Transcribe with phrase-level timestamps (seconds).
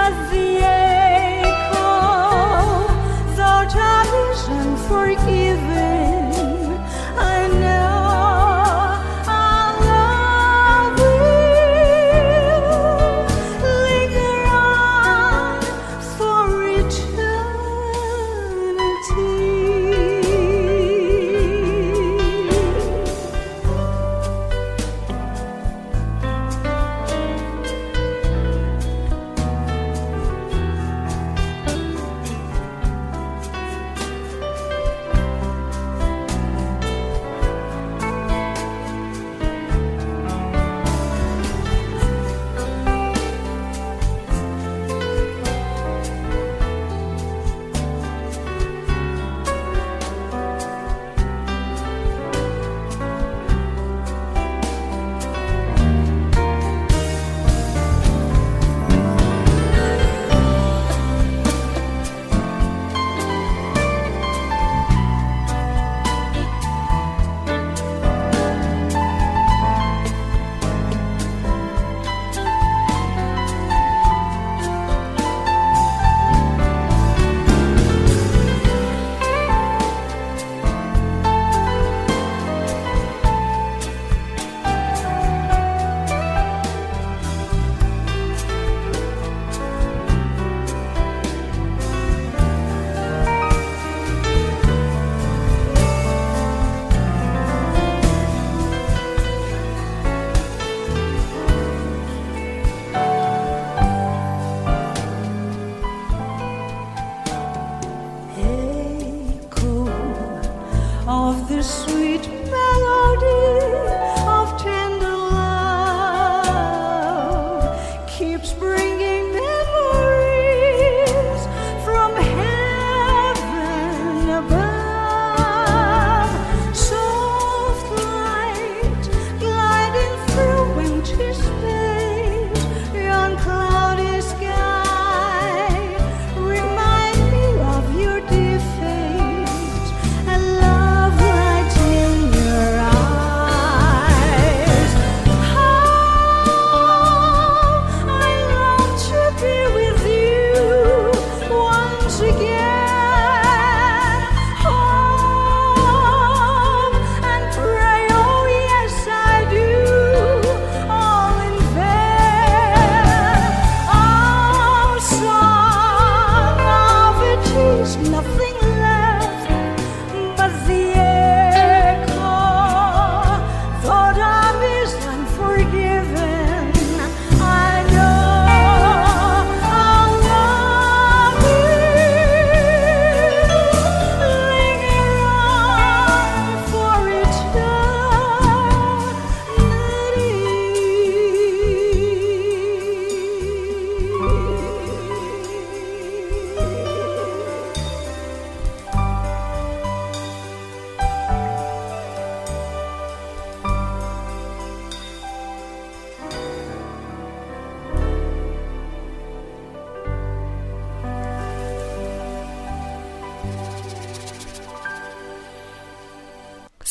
[0.00, 0.79] fazia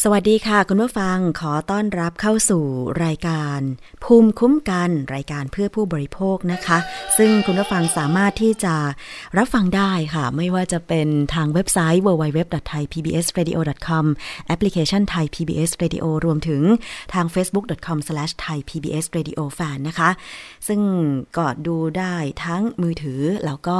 [0.03, 2.63] สวัสดีค่ะ คุณผู้ฟังขอต้อนรับเข้าสู่
[3.05, 3.59] รายการ
[4.03, 6.77] ภูมิคุ้มกันรายการเพื่อผู้บริโภคนะคะ
[7.17, 8.75] ซึ่งคุณผู้ฟังสามารถที่จะ
[9.37, 14.05] รับฟังได้ค่ะ ไม่ว่าจะเป็นทางเว็บไซต์ www.thaipbsradio.com
[14.47, 16.61] แอปพลิเคชัน Thai PBS Radio รวมถึง
[17.13, 20.09] ทาง facebook.com/thaipbsradiofan นะคะ
[20.67, 20.81] ซึ่ง
[21.37, 23.77] ก็ดูได้ทั้งมือถือแล้วก็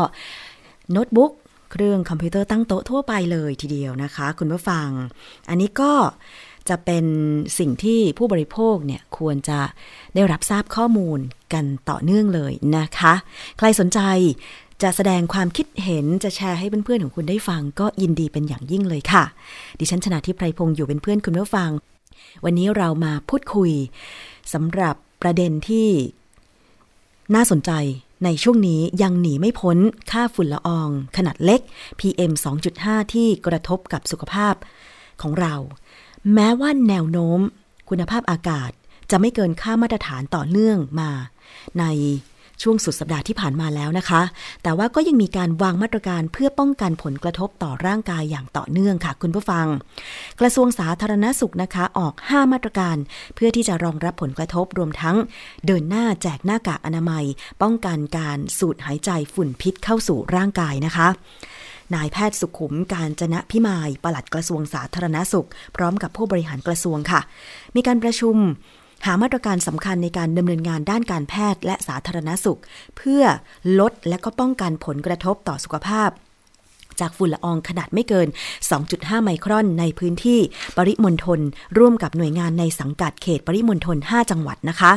[0.92, 1.32] โน้ตบุ๊ก
[1.72, 4.88] เครื่องคอมพิวเตอร์ตั้งโต๊ะทั่วไปเลยทีเดียวนะคะ คุณผู้ฟัง
[5.50, 5.94] อันนี้ก็
[6.70, 7.06] จะเป็น
[7.60, 9.60] สิ่งที่ผู้บริโภคเนี่ยควรจะ
[10.16, 11.20] ได้รับทราบข้อมูล
[11.54, 13.14] กันต่อเนื่องเลยนะคะ
[13.58, 14.00] ใครสนใจ
[14.84, 19.24] จะแสดงความคิดเห็นจะแชร์ให้เพื่อนๆของคุณได้ฟังก็ยินดีเป็นอย่างยิ่งเลยค่ะ
[19.80, 21.70] ดิฉันชนะทิพไพรพงศ์อยู่เป็นเพื่อนคุณผู้ฟัง
[22.46, 23.72] วันนี้เรามาพูดคุย
[24.54, 25.88] สำหรับประเด็นที่
[27.36, 27.72] น่าสนใจ
[28.24, 29.78] ในช่วงนี้ยังหนีไม่พ้น
[30.12, 31.62] ค่าฝุ่นละออง ขนาดเล็ก
[32.00, 32.32] PM
[32.72, 34.56] 2.5 ที่กระทบกับสุขภาพ
[35.22, 35.56] ของเรา
[36.34, 37.40] แม้ว่าแนวโน้ม
[37.90, 38.72] คุณภาพอากาศ
[39.12, 41.12] จะไม่เกินค่ามาตรฐานต่อเนื่องมา
[41.80, 41.86] ใน
[42.64, 44.22] ช่วงสุดสัปดาห์ที่ผ่านมาแล้วนะคะ
[44.64, 49.66] แต่ว่าก็ยังมีการวางมาตรการเพื่อป้องกันผลกระทบต่อร่างกายอย่างต่อเนื่องค่ะ คุณผู้ฟัง
[50.40, 52.98] กระทรวงสาธารณสุขนะคะ ออก 5 มาตรการ
[53.36, 55.18] เพื่อที่จะรองรับผลกระทบรวมทั้ง
[55.66, 57.26] เดินหน้าแจกหน้ากากอนามัย
[57.62, 61.08] ป้องกันการสูดหายใจฝุ่นพิษเข้าสู่ร่างกายนะคะ
[61.96, 67.22] นายแพทย์สุขุมการจนะพิมาย ปลัดกระทรวงสาธารณสุข พร้อมกับผู้บริหารกระทรวงค่ะ
[67.76, 68.36] มีการประชุม
[69.06, 72.60] หามาตรการสำคัญในการดำเนินงานด้านการแพทย์และสาธารณสุข
[72.98, 73.24] เพื่อ
[73.80, 76.10] ลดและก็ป้องกันผลกระทบต่อสุขภาพ
[77.00, 78.28] จากฝุ่นละอองขนาดไม่เกิน
[78.76, 80.40] 2.5 ไมครอนในพื้นที่
[80.78, 81.40] ปริมณฑล
[81.78, 84.92] ร่วมกับหน่วยงานในสังกัดเขตปริมณฑล5จังหวัดนะคะ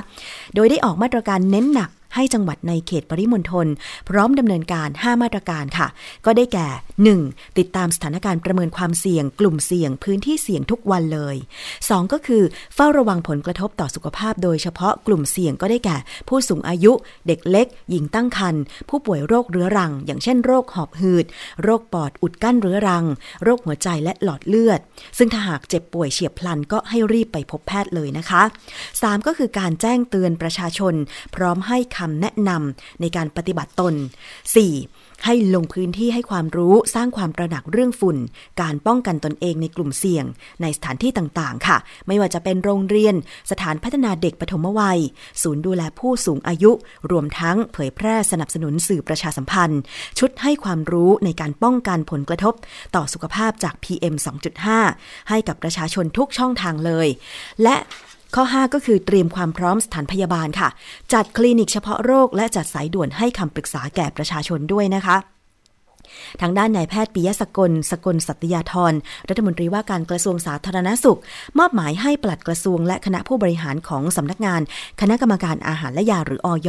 [0.55, 3.67] โดยได้ออกมาตรการเน้นหนัก ให้จังหวัดในเขตปริมณฑล
[4.09, 5.89] พร้อมดำเนินการ 5 มาตรการค่ะ
[6.27, 6.69] ก็ได้แก่
[7.17, 7.59] 1.
[7.59, 11.37] ติดตามสถานการณ์ประเมินความเสี่ยง กลุ่มเสี่ยง พื้นที่เสี่ยงทุกวันเลย
[11.75, 12.13] 2.
[12.13, 12.43] ก็คือ
[12.75, 15.97] เฝ้าระวังผลกระทบต่อสุขภาพ โดยเฉพาะกลุ่มเสี่ยงก็ได้แก่
[16.29, 16.93] ผู้สูงอายุ
[17.27, 21.27] เด็กเล็ก หญิงตั้งครรภ์ผู้ป่วยโรคเรื้อรัง อย่างเช่นโรคหอบหืด
[21.63, 23.05] โรคปอดอุดกั้นเรื้อรัง
[23.43, 24.81] โรคหัวใจและหลอดเลือด
[25.19, 28.43] ซึ่งถ้าหากเจ็บป่วยเฉียบพลันก็ให้รีบไปพบแพทย์เลยนะคะ
[28.85, 29.27] 3.
[29.27, 30.95] ก็คือการแจ้งเตือนประชาชน
[31.35, 35.25] พร้อมให้คำแนะนำในการปฏิบัติตน 4.
[35.27, 38.17] ให้ลงพื้นที่ให้ความรู้สร้างความตระหนักเรื่องฝุ่น
[38.61, 40.25] การป้องกันตนเองในกลุ่มเสี่ยง
[40.63, 41.77] ในสถานที่ต่างๆ ค่ะ
[42.07, 43.15] ไม่ว่าจะเป็นโรงเรียน
[43.51, 45.01] สถานพัฒนาเด็กปฐมวัย
[45.43, 46.71] ศูนย์ดูแลผู้สูงอายุ
[47.11, 49.81] รวมทั้งเผยแพร่สนับสนุนสื่อประชาสัมพันธ์
[50.19, 52.55] ชุดให้ความรู้ในการป้องกันผลกระทบ
[52.95, 54.15] ต่อสุขภาพจาก PM
[54.73, 57.09] 2.5 ให้กับประชาชนทุกช่องทางเลย
[57.63, 57.77] และ
[58.35, 60.69] ข้อ 5 ก็คือเตรียมความพร้อมสถานพยาบาลค่ะ
[61.13, 65.17] จัดคลินิกเฉพาะโรค และจัดสายด่วนให้คำปรึกษาแก่ประชาชนด้วยนะคะ
[66.41, 68.93] ทางด้านนายแพทย์ปิยสกล สกลสัตยาธร
[69.29, 71.21] รัฐมนตรีว่าการกระทรวงสาธารณสุข
[71.59, 74.61] มอบหมายให้ปลัดกระทรวงและคณะผู้บริหารของสำนักงาน
[75.01, 76.69] คณะกรรมการอาหารและยาหรืออย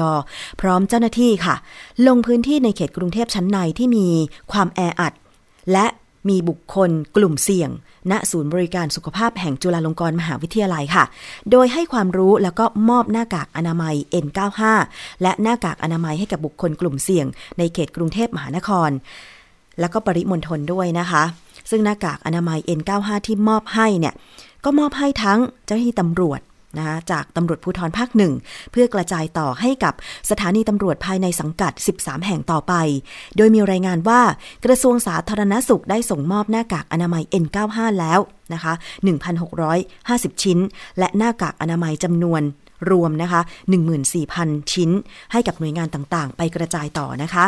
[0.62, 1.56] พร้อมเจ้าหน้าที่ค่ะ
[2.08, 4.08] ลงพื้นที่ในเขตกรุงเทพชั้นในที่มี
[4.52, 5.14] ความแออัด
[5.72, 5.86] และ
[6.30, 7.70] มีบุคคลกลุ่มเสี่ยง
[8.12, 11.04] ณศูนย์บริการสุขภาพแห่งจุฬาลงกรณ์มหาวิทยาลัยค่ะ
[11.52, 14.62] โดยให้ความรู้แล้วก็มอบหน้ากากอนามัย N95
[15.22, 17.26] และหน้ากากอนามัยให้กับบุคคลกลุ่มเสี่ยง
[17.58, 18.90] ในเขตกรุงเทพมหานคร
[19.80, 21.24] แล้วก็ปริมณฑลด้วยนะคะ
[21.70, 24.14] ซึ่งหน้ากากอนามัย N95 ที่มอบให้เนี่ย
[24.64, 26.40] ก็มอบให้ทั้งเจ้าหน้าที่ตำรวจ
[26.78, 28.34] นะคะจากตำรวจภูธรภาคหนึ่ง
[28.72, 29.94] เพื่อกระจายต่อให้กับ
[30.30, 32.74] สถานีตำรวจภายในสังกัด 13 แห่งต่อไป
[33.38, 34.22] โดยมีรายงานว่า
[34.66, 38.20] กระทรวงสาธารณสุขได้ส่งมอบหน้ากากอนามัย N95 แล้ว
[38.54, 38.74] นะคะ
[39.58, 40.60] 1,650 ชิ้น
[41.00, 42.42] และหน้ากากอนามัยจำนวน
[42.92, 43.42] รวมนะคะ
[44.06, 44.90] 14,000 ชิ้น
[45.32, 47.46] ให้กับหน่วยงานต่างๆ ไปกระจายต่อนะคะ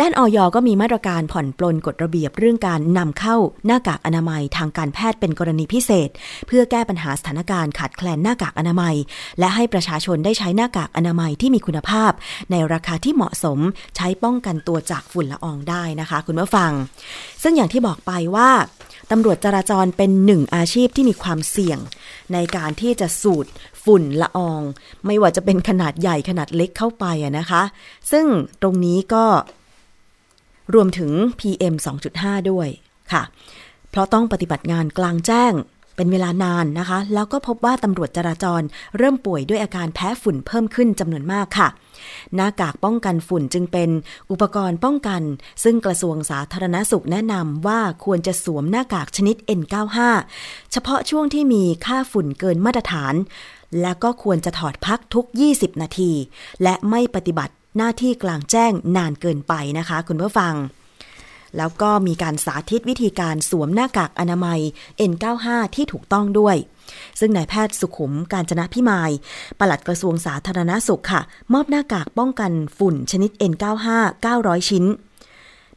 [0.00, 6.08] ด้านออยก็มีมาตรการผ่อนปลนกฎระเบียบเรื่องการนำเข้าหน้ากากอนามัยทางการแพทย์เป็นกรณีพิเศษ
[6.46, 8.94] เพื่อแก้ปัญหาสถานการณ์ขาดแคลนหน้ากากอนามัย
[9.38, 12.12] และให้ประชาชนได้ใช้หน้ากากอนามัยที่มีคุณภาพ
[12.50, 13.58] ในราคาที่เหมาะสม
[13.96, 16.72] ใช้ป้องกันตัวจากฝุ่นละอองได้นะคะ คุณผู้ฟัง
[17.42, 18.50] ซึ่งอย่างที่บอกไปว่า
[19.10, 21.78] ตำรวจจราจรเป็นหนึ่งอาชีพที่มีความเสี่ยง
[22.32, 23.46] ในการที่จะสูด
[23.84, 24.62] ฝุ่นละออง
[25.06, 27.04] ไม่ว่าจะเป็นขนาดใหญ่ขนาดเล็กเข้าไป
[27.38, 27.62] นะคะ
[28.12, 28.26] ซึ่ง
[28.62, 29.24] ตรงนี้ก็
[30.74, 31.74] รวมถึง PM
[32.12, 32.68] 2.5 ด้วย
[33.12, 33.22] ค่ะ
[33.90, 35.54] เพราะต้องปฏิบัติงานกลางแจ้ง
[35.96, 38.62] เป็นเวลานานนะคะ แล้วก็พบว่าตำรวจจราจร
[38.98, 41.68] เริ่มป่วยด้วยอาการแพ้ฝุ่นเพิ่มขึ้นจำนวนมากค่ะ
[42.34, 43.90] หน้ากากป้องกันฝุ่นจึงเป็น
[44.30, 45.22] อุปกรณ์ป้องกัน
[45.64, 49.98] ซึ่งกระทรวงสาธารณสุขแนะนำว่าควรจะสวมหน้ากากชนิด N95
[50.72, 53.14] เฉพาะช่วงที่มีค่าฝุ่นเกินมาตรฐาน
[53.80, 56.12] และก็ควรจะถอดพักทุก 20 นาที
[56.62, 60.54] และไม่ปฏิบัติ หน้าที่กลางแจ้งนานเกินไปนะคะ คุณผู้ฟัง
[61.56, 64.60] แล้วก็มีการสาธิตวิธีการสวมหน้ากากอนามัย
[65.10, 66.56] N95 ที่ถูกต้องด้วย
[67.20, 69.10] ซึ่งนายแพทย์สุขุมการจนะพิมาย
[69.58, 73.86] ปลัดกระทรวงสาธารณสุขค่ะ มอบหน้ากากป้องกันฝุ่นชนิด N95
[74.24, 74.84] 900 ชิ้น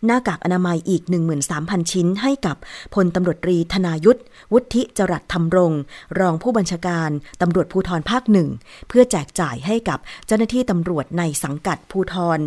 [0.06, 1.04] หน้ากากอนามัยอีก
[1.48, 2.58] 13,000 ชิ้นให้กับ
[2.94, 4.20] พลตำรวจตรีธนายุทธ
[4.54, 5.74] วุฒิจรัสธรรมรง
[6.20, 7.10] รองผู้บัญชาการ
[7.42, 8.50] ตำรวจภูธรภาคหนึ่ง
[8.88, 12.40] เพื่อแจกจ่ายให้กับเจ้าหน้าที่ตำรวจในสังกัดภูธร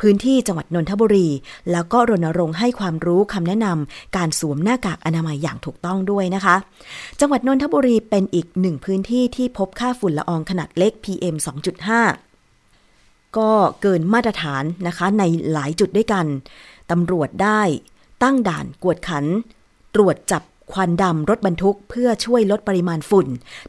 [0.00, 1.28] พื้นที่จังหวัดนนทบุรี
[1.72, 6.56] แล้วก็รณรงค์ให้ความรู้คำแนะนำการสวมหน้ากากอนามัยอย่างถูกต้องด้วยนะคะ
[7.20, 13.50] จังหวัดนนทบุรีเป็นอีกหนึ่งพื้นที่ที่พบค่าฝุ่นละอองขนาดเล็ก PM 2.5ก็
[13.82, 16.26] เกินมาตรฐานนะคะในหลายจุดด้วยกัน
[16.90, 17.62] ตำรวจได้
[18.22, 19.24] ตั้งด่านกวดขัน
[19.94, 20.42] ตรวจจับ
[20.72, 23.26] ควันดำรถบรรทุกเพื่อช่วยลดปริมาณฝุ่น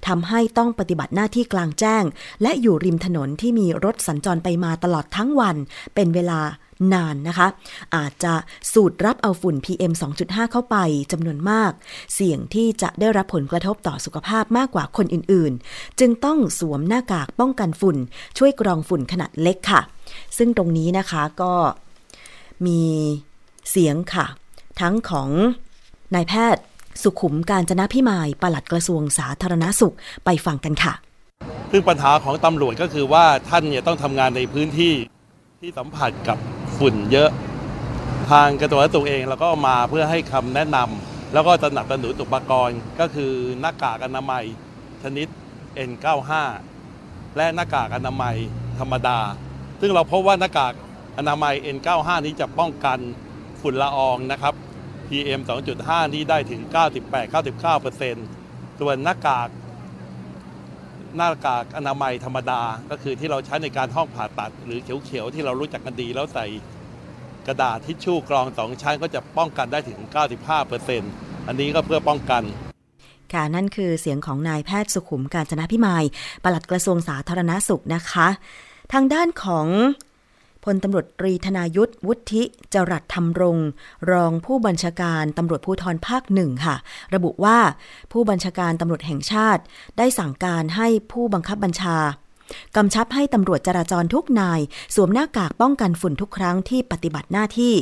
[0.07, 2.03] ทำให้ต้องปฏิบัติหน้าที่กลางแจ้ง
[2.41, 5.55] และอยู่ริมถนนที่มีรถสัญจรไปมาตลอดทั้งวัน
[5.95, 6.39] เป็นเวลา
[6.93, 7.47] นานนะคะ
[7.95, 8.33] อาจจะ
[8.73, 10.77] สูดรับเอาฝุ่น PM 2.5 เข้าไป
[11.11, 11.71] จำนวนมาก
[12.13, 17.97] เสี่ยงที่จะได้รับผลกระทบต่อสุขภาพมากกว่าคนอื่นๆ จึงต้องสวมหน้ากากป้องกันฝุ่น
[18.37, 19.81] ช่วยกรองฝุ่นขนาดเล็กค่ะ
[20.37, 21.53] ซึ่งตรงนี้นะคะก็
[22.67, 22.81] มี
[23.69, 24.25] เสียงค่ะ
[24.81, 25.29] ทั้งของ
[26.15, 26.63] นายแพทย์
[27.03, 30.93] สุขุมการจนะพิมายปลัดกระทรวงสาธารณสุขไปฟังกันค่ะ
[31.71, 34.93] ซึ่งปัญหาของตำรวจก็คือว่าท่านเนี่ยต้องทำงานในพื้นที่
[35.61, 36.37] ที่สัมผัสกับ
[36.77, 37.29] ฝุ่นเยอะ
[38.31, 44.43] ทางกระทรวงสาธารณสุขเองเราก็มาเพื่อให้คำแนะนำแล้วก็สนับสนุนอุปกรณ์ ก็คือหน้ากากอนามัย
[45.03, 45.27] ชนิด
[45.89, 46.31] N95
[47.37, 48.35] และหน้ากากอนามัย
[48.79, 49.19] ธรรมดา
[49.81, 50.73] ซึ่งเราพบว่าหน้ากาก
[51.17, 52.99] อนามัย N95 นี้จะป้องกัน
[53.61, 54.53] ฝุ่นละอองนะครับ
[55.07, 55.41] PM
[55.77, 56.61] 2.5 นี้ได้ถึง
[57.71, 59.49] 98-99%ส่วนหน้ากาก
[61.17, 66.45] หน้ากากอนามัยธรรมดา ก็คือที่เราใช้ในการห้องผ่าตัด หรือเขียวๆ ที่เรารู้จักกันดีแล้วใส่
[67.47, 69.99] กระดาษทิชชู่กรองสองชั้นก็จะป้องกันได้ถึง
[70.73, 72.43] 95%อันนี้ก็เพื่อป้องกัน
[73.33, 76.03] ค่ะนั่นคือเสียงของนายแพทย์สุขุมการจนะพิมาย
[76.43, 78.27] ปลัดกระทรวงสาธารณสุขนะคะ
[78.93, 79.67] ทางด้านของ
[80.63, 83.57] พลตำรวจตรีธนายุทธวุฒิจรัสธรรมรง
[84.11, 86.75] รองผู้บัญชาการตำรวจภูธรภาคหนึ่งค่ะ
[87.15, 87.57] ระบุว่า
[88.11, 89.61] ผู้บัญชาการตำรวจแห่งชาติ
[89.97, 91.97] ได้สั่งการให้ผู้บังคับบัญชา
[92.75, 94.59] กำชับให้ตำรวจจราจรทุกนาย
[94.95, 97.75] สวมหน้ากากป้องกันฝุ่นทุกครั้งที่ปฏิบัติหน้าที่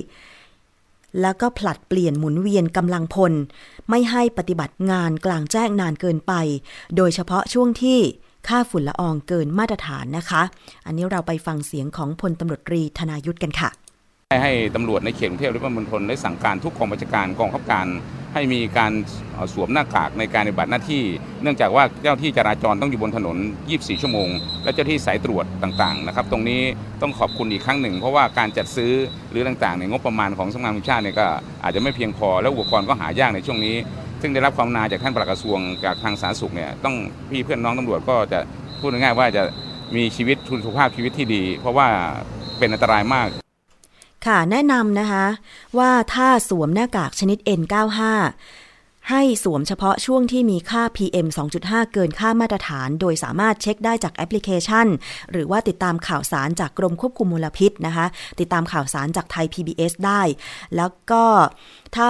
[1.22, 3.34] แล้วก็ผลัดเปลี่ยนหมุนเวียนกำลังพล
[3.90, 6.34] ไม่ให้ปฏิบัติงานกลางแจ้งนานเกินไป
[6.96, 8.00] โดยเฉพาะช่วงที่
[8.48, 10.42] ค่าฝุ่นละอองเกินมาตรฐานนะคะ
[10.86, 13.70] อันนี้เราไปฟังเสียงของพลตำรวจตรีธนายุทธกันค่ะ
[14.44, 17.88] ให้ตำรวจในเขตกรุงเทพและปริมณฑลได้สั่งการทุกกองบัญชาการกองขับการ
[18.34, 18.92] ให้มีการ
[19.54, 21.04] สวมหน้ากากในการปฏิบัติหน้าที่
[21.42, 23.38] เนื่องจากว่าเจ้าที่จราจรต้องอยู่บนถนน
[23.70, 24.30] 24 ชั่วโมง
[24.64, 26.62] และเจ้าที่สายตรวจต่างๆนะครับ ตรงนี้
[27.02, 28.92] ต้องขอบคุณอีกครั้งหนึ่ง เพราะว่าการจัดซื้อ
[29.32, 31.26] หรือต่างๆในงบประมาณของสำนักงานวจแห่งชาติเนี่ยก็
[31.64, 33.76] อาจจะไม่เพียงพอและอุปกรณ์ก็หายากในช่วงนี้
[34.22, 36.96] ซึ่งได้รับความกรุณาจากท่านปลัดกระทรวงจากทางสาธารณสุขเนี่ยต้อง
[37.30, 38.40] พี่เพื่อนน้องตำรวจก็จะ
[38.80, 39.44] พูดง่ายๆว่าจะ
[39.96, 41.88] มีชีวิตทุนสุขภาพชีวิตที่ดี เพราะว่า
[42.58, 43.28] เป็นอันตรายมาก
[44.26, 45.26] ค่ะแนะนำนะคะ
[45.78, 48.02] ว่าถ้าสวมหน้ากากชนิด N95
[49.10, 51.28] ให้สวมเฉพาะช่วงที่มีค่า PM
[51.60, 54.88] 2.5 เกินค่ามาตรฐาน โดยสามารถเช็คได้จากแอปพลิเคชัน
[55.32, 58.06] หรือว่าติดตามข่าวสารจากกรมควบคุมมลพิษนะคะ
[58.40, 60.22] ติดตามข่าวสารจากไทย PBS ได้
[60.76, 61.24] แล้วก็
[61.98, 62.10] ถ้า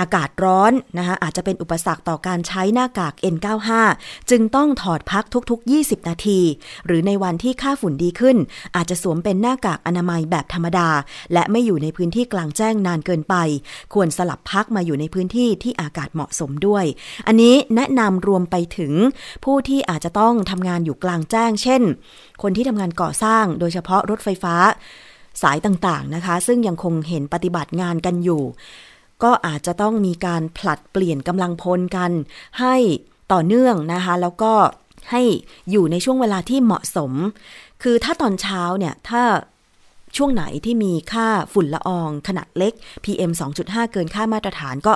[0.00, 3.70] อากาศร้อนนะคะอาจจะเป็นอุปสรรคต่อการใช้หน้ากาก N95
[4.30, 6.40] จึงต้องถอดพักทุก ๆ 20 นาที
[6.86, 8.36] หรือในวันที่ค่าฝุ่นดีขึ้น
[8.76, 10.88] อาจจะสวมเป็นหน้ากากอนามัยแบบธรรมดา
[11.32, 13.34] และไม่อยู่ในพื้นที่กลางแจ้งนานเกินไป
[13.94, 16.84] ควรสลับพักมาอยู่ในพื้นที่ที่อากาศเหมาะสมด้วย
[17.26, 18.92] อันนี้แนะนำรวมไปถึง
[19.44, 21.82] ผู้ที่อาจจะต้องทำงานอยู่กลางแจ้ง เช่น
[22.42, 24.56] คนที่ทำงานก่อสร้างโดยเฉพาะรถไฟฟ้า
[25.42, 28.42] สายต่างๆนะคะ ซึ่งยังคงเห็นปฏิบัติงานกันอยู่
[29.24, 32.10] ก็อาจจะต้องมีการผลัดเปลี่ยนกำลังพลกัน
[32.60, 32.76] ให้
[33.32, 34.52] ต่อเนื่องนะคะ แล้วก็
[35.10, 35.22] ให้
[35.70, 37.12] อยู่ในช่วงเวลาที่เหมาะสม
[37.82, 39.22] คือถ้าตอนเช้าเนี่ย ถ้า
[40.16, 42.72] ช่วงไหนที่มีค่าฝุ่นละออง ขนาดเล็ก
[43.04, 44.94] PM 2.5 เกินค่ามาตรฐานก็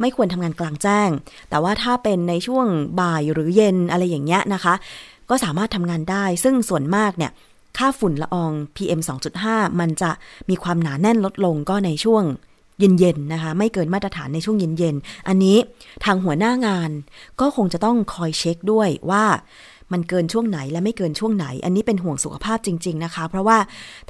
[0.00, 1.08] ไม่ควรทำงานกลางแจ้ง
[1.50, 2.66] แต่ว่าถ้าเป็นในช่วง
[3.00, 4.74] บ่ายหรือเย็นอะไรอย่างเงี้ยนะคะ
[5.30, 7.32] ก็สามารถทำงานได้ ซึ่งส่วนมากเนี่ย
[7.78, 9.00] ค่าฝุ่นละออง PM
[9.40, 10.10] 2.5 มันจะ
[10.50, 12.24] มีความหนาแน่นลดลงก็ในช่วง
[12.78, 15.56] เย็นๆนะคะ ไม่เกินมาตรฐานในช่วงเย็นๆ อันนี้
[16.04, 16.90] ทางหัวหน้างาน
[17.40, 19.24] ก็คงจะต้องคอยเช็คด้วยว่า
[19.92, 23.58] มันเกินช่วงไหนและไม่เกินช่วงไหน อันนี้เป็นห่วงสุขภาพจริง ๆนะคะ เพราะว่า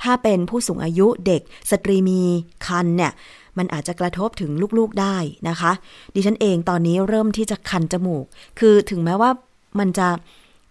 [0.02, 2.20] ถ้าเป็นผู้สูงอายุเด็กสตรีมี
[2.66, 3.12] คันเนี่ย
[3.58, 5.16] มันอาจจะกระทบถึงลูกๆได้
[5.48, 5.72] นะคะ
[6.14, 8.24] ดิฉันเองตอนนี้เริ่มที่จะคันจมูก
[8.58, 9.30] คือถึงแม้ว่า
[9.78, 10.08] มันจะ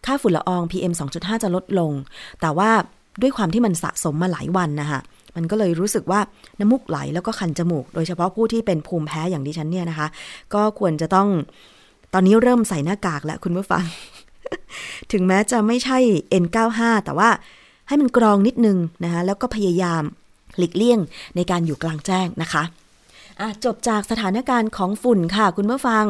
[0.06, 1.92] ค่าฝุ่นละออง PM 2.5 จะลดลง
[2.42, 2.70] แต่ว่า
[3.22, 5.00] ด้วยความที่มันสะสมมาหลายวันนะคะ
[5.36, 6.20] มันก็เลยรู้สึกว่า
[6.60, 10.08] น้ำมูกไหลแล้วก็คันจมูก โดยเฉพาะผู้ที่เป็นภูมิแพ้อย่างดิฉันเนี่ยนะคะ
[10.54, 11.28] ก็ควรจะต้อง
[12.14, 13.84] ตอนนี้เริ่มใส่หน้ากากแล้วคุณผู้ฟัง
[15.12, 15.98] ถึงแม้จะไม่ใช่
[16.44, 17.30] N95 แต่ว่า
[17.88, 20.04] ให้มันกรองนิดนึงนะคะแล้วก็พยายาม
[20.58, 21.00] หลีกเลี่ยง
[21.36, 22.64] ในการอยู่กลางแจ้งนะคะ
[23.66, 26.06] จบจากสถานการณ์ของฝุ่นค่ะ คุณผู้ฟัง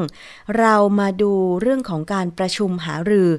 [0.59, 3.29] เรามาดูเรื่องของการประชุมหารือ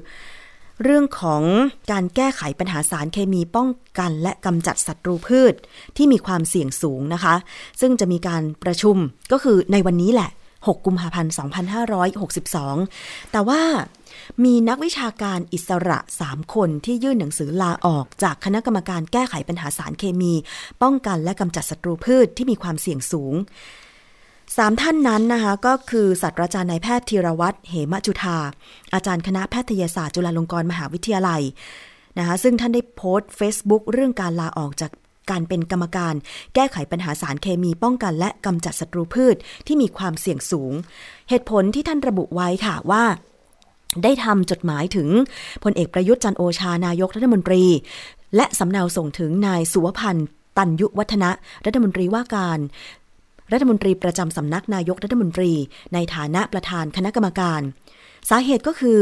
[0.83, 1.43] เรื่องของ
[1.91, 3.67] การแก้ไขปัญหาสารเคมีป้อง
[3.99, 5.53] กัน และกำจัดศัตรูพืช
[5.97, 7.35] ที่มีความเสี่ยงสูงนะคะ
[7.81, 8.97] ซึ่งจะมีการประชุม
[9.31, 11.33] ก็คือในวันนี้แหละ 6 กุมภาพันธ์
[12.71, 13.61] 2562 แต่ว่า
[14.43, 20.33] มีนักวิชาการอิสระ 3 คนที่ยื่นหนังสือลาออกจากคณะกรรมการแก้ไขปัญหาสารเคมี
[20.83, 23.33] ป้องกันและกำจัดศัตรูพืชที่มีความเสี่ยงสูง
[24.57, 28.37] สามท่านนั้นนะคะก็คือศาสตราจารย์นายแพทย์ธีรวัตรเหมจุธา
[28.93, 31.41] อาจารย์คณะแพทยศาสตร์จุฬาลงกรณ์มหาวิทยาลัย
[32.17, 34.91] นะคะซึ่งท่านได้โพสต์ Facebook เรื่องการลาออกจาก
[35.29, 36.13] การเป็นกรรมการ
[36.55, 39.35] แก้ไขปัญหาสารเคมีป้องกันและกำจัดศัตรูพืช
[39.67, 40.73] ที่มีความเสี่ยงสูง
[41.29, 43.03] เหตุผลที่ท่านระบุไว้ค่ะว่า
[44.03, 45.09] ได้ทำจดหมายถึง
[45.63, 47.63] พลเอกประยุทธ์จันโอชานายกรัฐมนตรี
[48.35, 51.31] และสำเนาส่งถึงนายสุวพันธ์ตันยุวัฒนะ
[51.65, 52.59] รัฐมนตรีว่าการ
[53.51, 55.51] รัฐมนตรีประจำสำนักนายกรัฐมนตรี
[55.93, 57.61] ในฐานะประธานคณะกรรมการ
[58.29, 58.99] สาเหตุก็คือ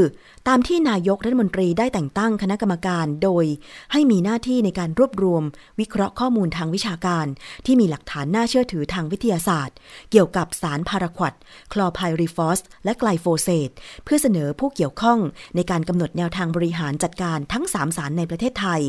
[0.47, 3.45] ตามที่นายกรัฐมนตรีได้แต่งตั้งคณะกรรมการ โดย
[3.91, 5.43] ให้มีหน้าที่ในการรวบรวม
[5.79, 7.25] วิเคราะห์ข้อมูลทางวิชาการ
[7.65, 9.75] ที่มีหลักฐานน่าเชื่อถือทางวิทยาศาสตร์
[10.11, 11.33] เกี่ยวกับสารพาราควอต
[11.73, 13.69] คลอร์ไพริฟอส และไกลโฟเซต
[14.03, 15.19] เพื่อเสนอผู้เกี่ยวข้อง
[15.55, 18.81] ในการกำหนดแนวทางบริหารจัดการทั้ง 3 สารในประเทศไทย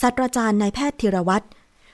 [0.00, 1.46] ศาสตราจารย์นายแพทย์ธีระวัฒน์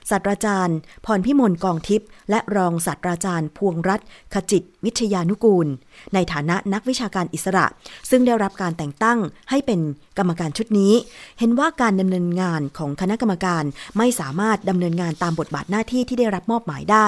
[0.09, 5.67] ศาสตราจารย์ พรพิมลกองทิพย์และรองศาสตราจารย์ พวงรัตน์ขจิต วิชยานุกูล
[6.13, 7.65] ในฐานะนักวิชาการอิสระ
[8.09, 9.79] ซึ่งได้รับการแต่งตั้งให้เป็น
[10.17, 10.93] กรรมการชุดนี้
[11.39, 13.63] เห็นว่าการดำเนินงานของคณะกรรมการ
[13.97, 17.07] ไม่สามารถดำเนินงานตามบทบาทหน้าที่ที่ได้รับมอบหมายได้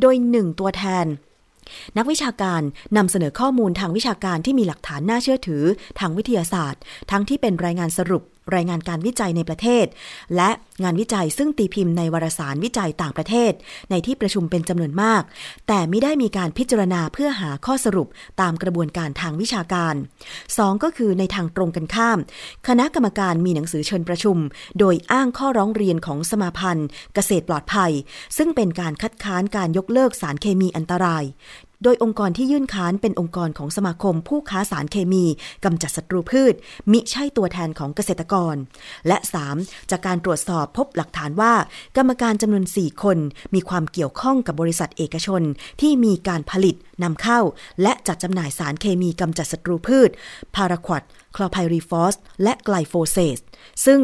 [0.00, 1.06] โดยหนึ่งตัวแทน
[1.96, 2.62] นักวิชาการ
[2.96, 5.62] นำเสนอข้อมูลทางวิชาการที่มีหลักฐานน่าเชื่อถือ
[6.00, 8.22] ทางวิทยาศาสตร์ ทั้งที่เป็นรายงานสรุป
[8.54, 9.86] รายงานการวิจัยในประเทศ
[10.36, 10.50] และ
[10.82, 13.52] งานวิจัยซึ่งตีพิมพ์ในวารสารวิจัยต่างประเทศ
[13.90, 15.22] ในที่ประชุมเป็นจำนวนมาก
[15.68, 18.08] แต่ไม่ได้มีการพิจารณาเพื่อหาข้อสรุป
[18.40, 19.94] ตามกระบวนการทางวิชาการ
[20.38, 22.18] 2 ก็คือในทางตรงกันข้าม
[22.68, 24.36] คณะกรรมการมีหนังสือเชิญประชุม
[24.78, 27.92] โดยอ้างข้อร้องเรียนของสมาพันธ์ เกษตรปลอดภัย
[28.36, 31.24] ซึ่งเป็นการคัดค้านการยกเลิกสารเคมีอันตราย
[31.82, 35.24] โดยองค์กรที่ยื่นค้านเป็นองค์กรของสมาคมผู้ค้าสารเคมี
[35.64, 36.54] กำจัดศัตรูพืช
[36.92, 38.54] มิใช่ตัวแทนของเกษตรกร
[39.08, 39.18] และ
[39.54, 39.90] 3.
[39.90, 41.52] จากการตรวจสอบพบหลักฐานว่า
[41.96, 43.18] กรรมการจำนวน 4 คน
[43.54, 45.42] มีความเกี่ยวข้องกับบริษัทเอกชน
[45.80, 47.40] ที่มีการผลิต นำเข้า
[47.82, 50.10] และจัดจำหน่ายสารเคมีกำจัดศัตรูพืช
[50.54, 51.02] พาราควด
[51.36, 53.38] คลอไพริฟอส และไกลโฟเซต
[53.86, 54.00] ซึ่ง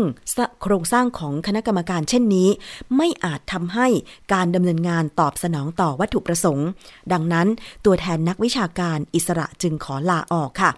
[0.62, 2.48] โครงสร้างของคณะกรรมการเช่นนี้
[2.96, 3.88] ไม่อาจทำให้
[4.32, 6.68] การดำเนินงานตอบสนองต่อวัตถุประสงค์
[7.12, 7.48] ดังนั้น
[7.84, 10.72] ตัวแทนนักวิชาการอิสระจึงขอลาออกค่ะ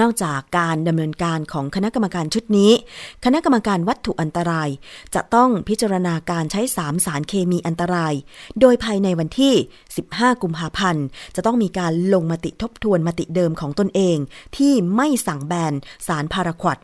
[0.00, 2.72] นอกจากการดำเนินการของคณะกรรมการชุดนี้
[3.24, 4.68] คณะกรรมการวัตถุอันตราย
[5.14, 8.14] จะต้องพิจารณาการใช้สามสารเคมีอันตราย
[8.60, 9.54] โดยภายในวันที่
[9.98, 14.16] 15 กุมภาพันธ์ จะต้องมีการลงมติทบทวนมติเดิมของตนเอง
[14.56, 15.72] ที่ไม่สั่งแบน
[16.06, 16.78] สารพาราควด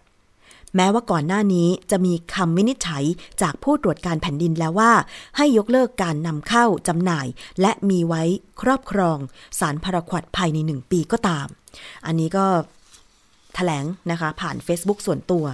[0.77, 3.05] แม้ว่าก่อนหน้านี้จะมีคำวินิจฉัย
[3.43, 4.93] จากผู้ตรวจการแผ่นดินแล้วว่า
[5.37, 7.27] ให้ยกเลิกการนำเข้าจำหน่าย
[7.61, 8.23] และมีไว้
[8.63, 9.19] ครอบครอง
[9.61, 11.47] สารพาราควดภายในหนึ่งปีก็ตาม
[12.07, 12.47] อันนี้ก็
[13.55, 15.45] แถลงนะคะ ผ่าน Facebook ส่วนตัว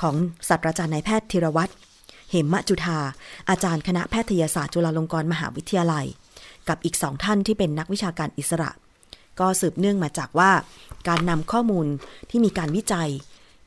[0.00, 0.14] ของ
[0.48, 1.72] ศาสตราจารย์นายแพทย์ธีรวัตร
[2.30, 2.98] เหมมจุธา
[3.50, 6.06] อาจารย์คณะแพทยศาสตร์จุฬาลงกรณ์มหาวิทยาลัย
[6.68, 8.70] กับอีกสองท่านที่เป็นนักวิชาการอิสระ
[9.40, 10.50] ก็สืบเนื่องมาจากว่า
[11.08, 11.86] การนำข้อมูล
[12.30, 13.08] ที่มีการวิจัย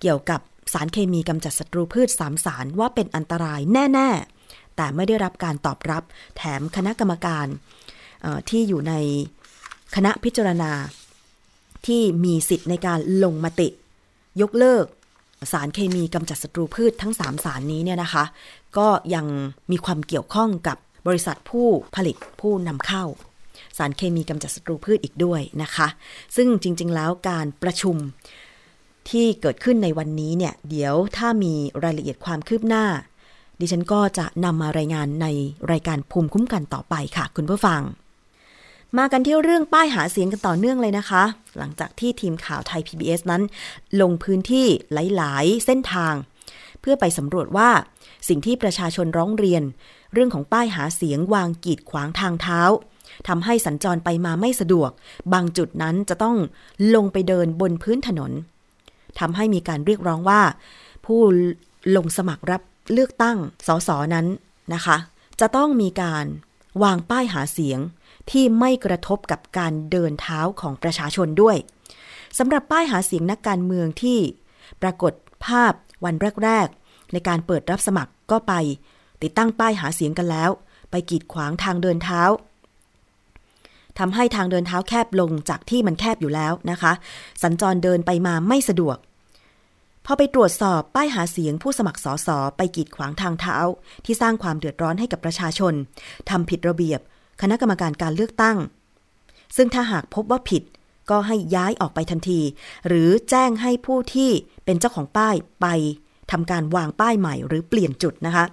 [0.01, 0.41] เกี่ยวกับ
[0.73, 3.59] สารเคมีกำจัดศัตรูพืชสามสารว่าเป็นอันตราย
[3.93, 6.03] แน่ๆ แต่ไม่ได้รับการตอบรับ
[6.37, 7.47] แถมคณะกรรมการ
[8.49, 8.93] ที่อยู่ใน
[9.95, 10.71] คณะพิจารณา
[11.85, 13.67] ที่มีสิทธิ์ในการลงมติ
[14.41, 14.85] ยกเลิก
[15.51, 18.23] สารเคมีกำจัดศัตรูพืชทั้ง 3 สารนี้เนี่ยนะคะ
[18.77, 19.25] ก็ยัง
[19.71, 23.03] มีความเกี่ยวข้องกับบริษัทผู้ผลิตผู้นำเข้า
[23.77, 25.87] สารเคมีกำจัดศัตรูพืชอีกด้วยนะคะ
[26.35, 27.95] ซึ่งจริง ๆ แล้วการประชุม
[29.09, 32.85] ที่เกิดขึ้นในวันนี้เนี่ย เดี๋ยวถ้ามีรายละเอียดความคืบหน้า
[33.59, 35.27] ดิฉันก็จะนำมารายงานใน
[35.71, 37.81] รายการภูมิคุ้มกันต่อไปค่ะ คุณผู้ฟัง
[38.97, 41.23] มากันที่เรื่องป้ายหาเสียงกันต่อเนื่องเลยนะคะ
[41.57, 43.43] หลังจากที่ทีมข่าวไทย PBS นั้น
[44.01, 46.13] ลงพื้นที่หลายๆ เส้นทาง
[46.81, 47.69] เพื่อไปสำรวจว่า
[48.29, 49.63] สิ่งที่ประชาชนร้องเรียน
[50.13, 52.61] เรื่องของป้ายหาเสียงวางกีดขวางทางเท้า
[53.27, 54.91] ทำให้สัญจรไปมาไม่สะดวก
[55.33, 56.37] บางจุดนั้นจะต้อง
[56.95, 58.31] ลงไปเดินบนพื้นถนน
[59.19, 60.41] ทำให้มีการเรียกร้องว่า
[61.05, 61.19] ผู้
[61.95, 62.61] ลงสมัครรับ
[62.93, 64.25] เลือกตั้งสสนั้น
[64.73, 64.97] นะคะ
[65.39, 66.25] จะต้องมีการ
[66.83, 67.79] วางป้ายหาเสียง
[68.31, 71.57] ที่ไม่กระทบกับการเดินเท้าของประชาชนด้วย
[72.37, 74.19] สำหรับป้ายหาเสียงนักการเมืองที่
[74.81, 75.13] ปรากฏ
[75.45, 75.73] ภาพ
[76.05, 78.53] วันแรก ๆ ในการเปิดรับสมัครก็ไป
[79.21, 80.49] ติดตั้งป้ายหาเสียงกันแล้ว
[80.91, 82.21] ไปกีดขวางทางเดินเท้า
[83.99, 86.93] ทำให้ทางเดินเท้าแคบลงจากที่มันแคบอยู่แล้วนะคะ
[87.43, 88.97] สัญจรเดินไปมาไม่สะดวก
[90.05, 93.57] พอไปตรวจสอบป้ายหาเสียงผู้สมัครสอสอไปกีดขวางทางเท้า
[94.05, 95.73] ที่สร้างความเดือดร้อนให้กับประชาชน
[96.29, 96.99] ทำผิดระเบียบ
[97.41, 98.57] คณะกรรมการการเลือกตั้ง
[99.55, 100.63] ซึ่งถ้าหากพบว่าผิด
[101.09, 102.41] ก็ให้ย้ายออกไปทันที
[102.87, 104.31] หรือแจ้งให้ผู้ที่
[104.65, 105.67] เป็นเจ้าของป้ายไป
[106.31, 108.45] ทำการวางป้ายใหม่หรือเปลี่ยนจุดนะคะ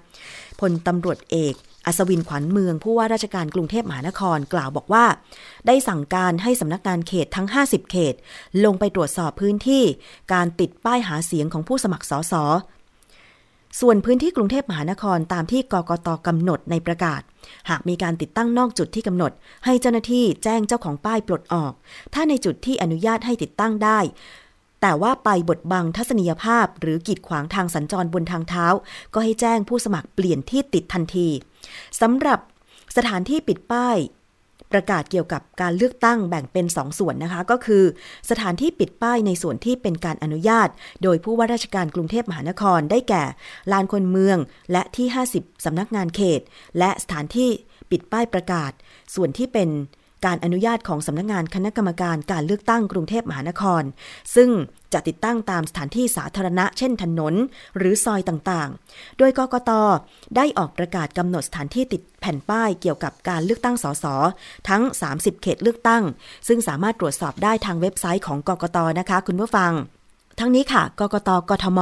[0.60, 1.54] พลตำรวจเอก
[1.86, 5.04] อัศวินขวัญเมือง ผู้ว่าราชการกรุงเทพมหานครกล่าวบอกว่า
[5.66, 8.14] ได้สั่งการให้สำนักงานเขตทั้ง 50 เขต
[8.64, 9.84] ลงไปตรวจสอบพื้นที่
[10.32, 12.34] การติดป้ายหาเสียงของผู้สมัครสส
[13.80, 17.22] ส่วนพื้นที่กรุงเทพมหานครตามที่กกตกำหนดในประกาศ
[17.70, 19.32] หากมีการติดตั้งนอกจุดที่กำหนด
[19.64, 21.72] ให้เจ้าหน้าที่แจ้งเจ้าของป้ายปลดออก
[22.14, 23.98] ถ้าในจุดที่อนุญาตให้ติดตั้งได้
[24.80, 28.66] แต่ว่าไปบดบังทัศนียภาพ หรือกีดขวางทางสัญจรบนทางเท้า
[29.14, 31.28] ก็ให้แจ้งผู้สมัครเปลี่ยนที่ติดทันที
[32.00, 32.38] สำหรับ
[32.96, 33.96] สถานที่ปิดป้าย
[34.72, 37.84] ประกาศเกี่ยวกับการเลือกตั้งแบ่งเป็น2ส่วนนะคะ ก็คือ
[38.30, 40.68] สถานที่ปิดป้ายในส่วนที่เป็นการอนุญาต
[41.02, 43.24] โดยผู้ว่าราชการกรุงเทพมหานครได้แก่
[43.72, 44.38] ลานคนเมือง
[44.72, 45.06] และที่
[45.36, 46.40] 50 สำนักงานเขต
[46.78, 47.50] และสถานที่
[47.90, 48.72] ปิดป้ายประกาศ
[49.14, 49.68] ส่วนที่เป็น
[50.26, 53.82] การอนุญาตของสำนักงานคณะกรรมการการเลือกตั้งกรุงเทพมหานคร
[54.34, 54.50] ซึ่ง
[54.92, 57.34] จะติดตั้งตามสถานที่สาธารณะ เช่นถนน
[57.76, 59.70] หรือซอยต่างๆ โดยกกต
[60.36, 64.04] ได้ออกประกาศกำหนดสถานที่ติดแผ่นป้ายเกี่ยวกับการเลือกตั้งสส
[64.68, 64.82] ทั้ง
[65.12, 66.02] 30 เขตเลือกตั้ง
[66.48, 69.72] ซึ่งสามารถตรวจสอบได้ทางเว็บไซต์ของกกตนะคะ คุณผู้ฟัง
[70.40, 71.80] ทั้งนี้ค่ะ กกต กทม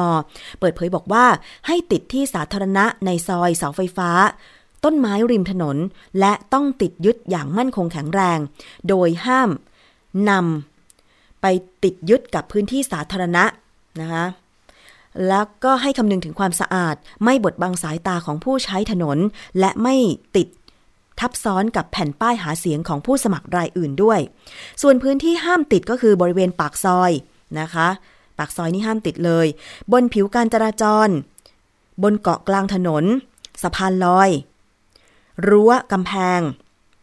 [0.61, 1.25] เปิดเผยบอกว่า
[1.67, 4.11] ให้ติดที่สาธารณะในซอยเสาไฟฟ้า
[4.85, 5.77] ต้นไม้ริมถนน
[6.21, 8.39] และต้องติดยึดอย่างมั่นคงแข็งแรง
[8.89, 9.51] โดยห้าม
[10.31, 11.47] นำไป
[11.85, 13.45] ติดยึดกับพื้นที่สาธารณะ
[14.01, 14.25] นะคะ
[15.29, 19.19] แล้วก็ให้คำนึงถึงความสะอาด ไม่บดบังสายตาของผู้ใช้ถนน
[19.59, 19.97] และไม่
[20.37, 20.49] ติด
[21.21, 24.21] ทับซ้อนกับแผ่นป้ายหาเสียงของผู้สมัครรายอื่นด้วย
[24.83, 27.11] ส่วนพื้นที่ห้ามติดก็คือบริเวณปากซอย
[27.61, 27.89] นะคะ
[28.39, 29.47] ปากซอยนี่ห้ามติดเลย
[29.93, 31.09] บนผิวการจราจร
[32.03, 33.05] บนเกาะกลางถนน
[33.63, 34.31] สะพานลอย
[35.49, 36.41] รั้วกำแพง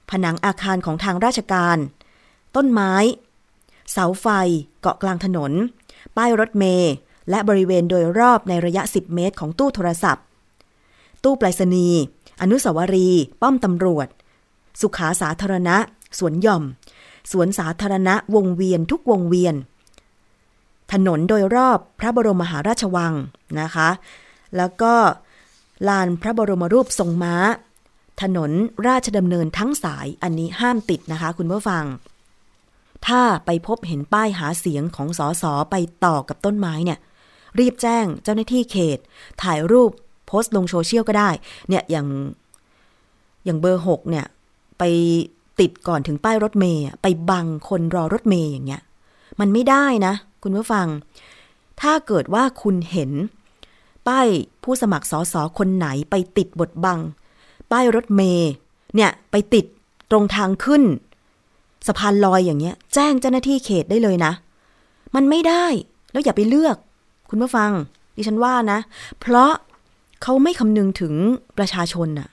[0.09, 1.77] ผนังอาคารของทางราชการ
[2.55, 2.93] ต้นไม้
[3.91, 4.27] เสาไฟ
[4.81, 5.51] เกาะกลางถนน
[6.17, 6.93] ป้ายรถเมล์
[7.29, 10.23] และบริเวณโดยรอบในระยะ 10 เมตรของตู้โทรศัพท์
[11.23, 11.99] ตู้ไปรษณีย์
[12.41, 14.07] อนุสาวรีย์ป้อมตำรวจ
[14.81, 15.77] สุขาสาธารณะ
[16.17, 16.63] สวนหย่อม
[17.31, 19.55] สวนสาธารณะวงเวียนทุกวงเวียน
[20.93, 23.13] ถนนโดยรอบพระบรมมหาราชวัง
[23.59, 23.89] นะคะ
[24.57, 24.93] แล้วก็
[25.87, 27.35] ลานพระบรมรูปทรงม้า
[28.21, 28.51] ถนน
[28.87, 31.83] ราชดำเนินทั้งสายอันนี้ห้ามติดนะคะ คุณผู้ฟัง
[33.07, 35.75] ถ้าไปพบเห็นป้ายหาเสียงของสอสอไป
[36.05, 36.99] ต่อกับต้นไม้เนี่ย
[37.59, 38.99] รีบแจ้งเจ้าหน้าที่เขต
[39.43, 39.91] ถ่ายรูป
[40.27, 41.29] โพสต์ลงโซเชียลก็ได้
[41.69, 42.07] เนี่ยอย่าง
[43.45, 44.25] อย่างเบอร์หกเนี่ย
[44.79, 44.83] ไป
[45.59, 48.81] ติดก่อนถึงป้ายรถเมย์ไปบังคนรอรถเมย์อย่างเงี้ย
[49.39, 50.87] มันไม่ได้นะ คุณผู้ฟัง
[51.81, 53.11] ถ้าเกิดว่าคุณเห็น
[54.07, 54.27] ป้าย
[54.63, 56.99] ผู้สมัครสอสอคนไหนไปติดบทบัง
[57.71, 58.51] ป้ายรถเมย์
[58.95, 59.65] เนี่ยไปติด
[60.11, 60.83] ตรงทางขึ้น
[61.87, 64.33] สะพานลอยอย่างเงี้ย แจ้งเจ้าหน้าที่เขตได้เลยนะ
[65.15, 65.65] มันไม่ได้
[66.11, 66.77] แล้วอย่าไปเลือก
[67.29, 67.71] คุณผู้ฟัง
[68.15, 68.79] ดิฉันว่านะ
[69.19, 69.51] เพราะ
[70.23, 71.13] เขาไม่คำนึงถึง
[71.57, 72.29] ประชาชนน่ะ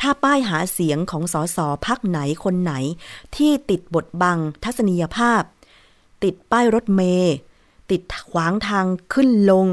[0.00, 2.72] ถ้าป้ายหาเสียงของสสพักไหนคนไหน
[3.36, 5.42] ที่ติดบทบังทัศนียภาพ
[6.24, 7.34] ติดป้ายรถเมย์
[7.90, 9.68] ติดขวางทางขึ้นลง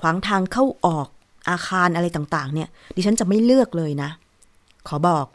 [0.00, 1.08] ขวางทางเข้าออก
[1.50, 4.10] อาคารอะไรต่าง ๆ เนี่ย ดิฉันจะไม่เลือกเลยนะ
[4.88, 5.26] ขอบอก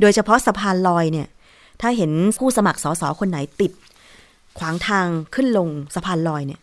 [0.00, 1.28] โดยเฉพาะสะพานลอยเนี่ย
[1.80, 3.72] ถ้าเห็นผู้สมัครสสคนไหนติด
[4.58, 6.60] ขวางทางขึ้นลงสะพานลอยเนี่ย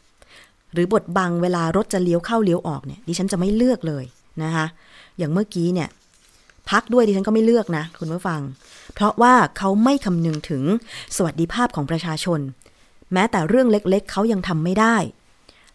[0.74, 4.06] หรือบทบังเวลารถจะเลี้ยวเข้าเลี้ยวออกเนี่ย ดิฉันจะไม่เลือกเลย
[4.44, 4.66] นะคะ
[5.18, 5.90] อย่างเมื่อกี้เนี่ย
[6.70, 8.42] พักด้วยดิฉันก็ไม่เลือกนะคุณผู้ฟัง
[8.94, 10.64] เพราะว่าเขาไม่คำนึงถึง
[11.16, 12.40] สวัสดิภาพของประชาชน
[13.14, 14.96] แม้แต่เรื่องเล็กๆ เขายังทำไม่ได้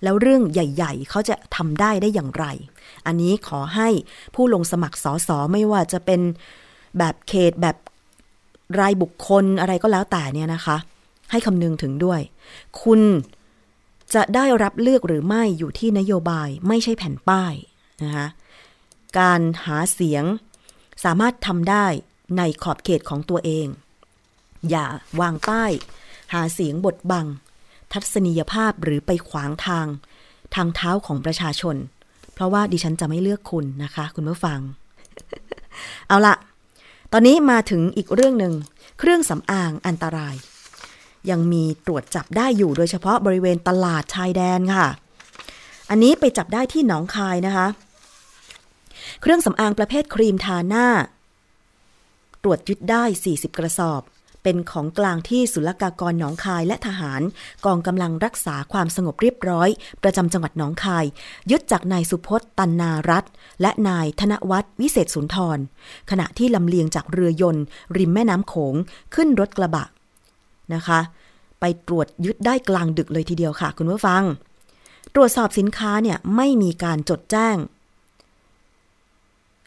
[0.03, 2.45] แล้วเรื่องใหญ่ ๆ เขาจะทำได้ได้อย่างไร
[3.07, 3.89] อันนี้ขอให้
[4.35, 6.21] ผู้ลงสมัครสอสอไม่ว่าจะเป็น
[6.99, 7.77] แบบเขตแบบ
[8.81, 10.77] รายบุคคลอะไรก็แล้วแต่เนี่ยนะคะ
[11.31, 12.21] ให้คำนึงถึงด้วย
[12.83, 13.01] คุณ
[14.15, 17.55] จะได้รับเลือกหรือไม่อยู่ที่นโยบายไม่ใช่แผ่นป้าย
[18.03, 18.29] นะคะ
[19.19, 20.25] การหาเสียง
[21.05, 21.87] สามารถทำได้
[22.37, 23.67] ในขอบเขตของตัวเอง
[24.71, 24.87] อย่า
[25.21, 25.73] วางป้าย
[26.33, 27.27] หาเสียงบทบัง
[27.93, 29.87] ทัศนียภาพหรือไปขวางทาง
[30.55, 31.77] ทางเท้าของประชาชน
[32.35, 34.61] เพราะว่าดิฉันจะไม่เลือกคุณนะคะ คุณผู้ฟัง
[36.09, 36.35] เอาละ
[37.13, 38.55] ตอนนี้มาถึงอีกเรื่องหนึ่ง
[38.99, 40.35] เครื่องสำอางอันตราย
[41.31, 44.87] ยังมีตรวจจับได้อยู่โดยเฉพาะบริเวณตลาดชายแดนค่ะ
[45.91, 47.67] อันนี้ไปจับได้ที่หนองคายนะคะ
[49.21, 50.87] เครื่องสำอางประเภทครีมทาหน้า
[52.43, 54.03] ตรวจยึดได้ 40 กระสอบ
[54.43, 57.23] เป็นของกลางที่ศุลกากรหนองคายและทหาร
[57.65, 59.69] กองกำลังรักษาความสงบเรียบร้อย
[60.03, 61.05] ประจำจังหวัดหนองคาย
[61.51, 63.25] ยึดจากนายสุพจน์ตันนารัต
[63.63, 65.59] และนายธนวัฒน์วิเศษสุนทร
[66.11, 67.65] ขณะที่ลำเลียงจากเรือยนต์
[67.97, 68.75] ริมแม่น้ำโขง
[69.15, 69.85] ขึ้นรถกระบะ
[70.75, 71.01] นะคะ
[71.61, 74.23] ไปตรวจยึดได้กลางดึกเลยทีเดียวค่ะ คุณผู้ฟัง
[75.15, 77.57] ตรวจสอบสินค้าเนี่ยไม่มีการจดแจ้ง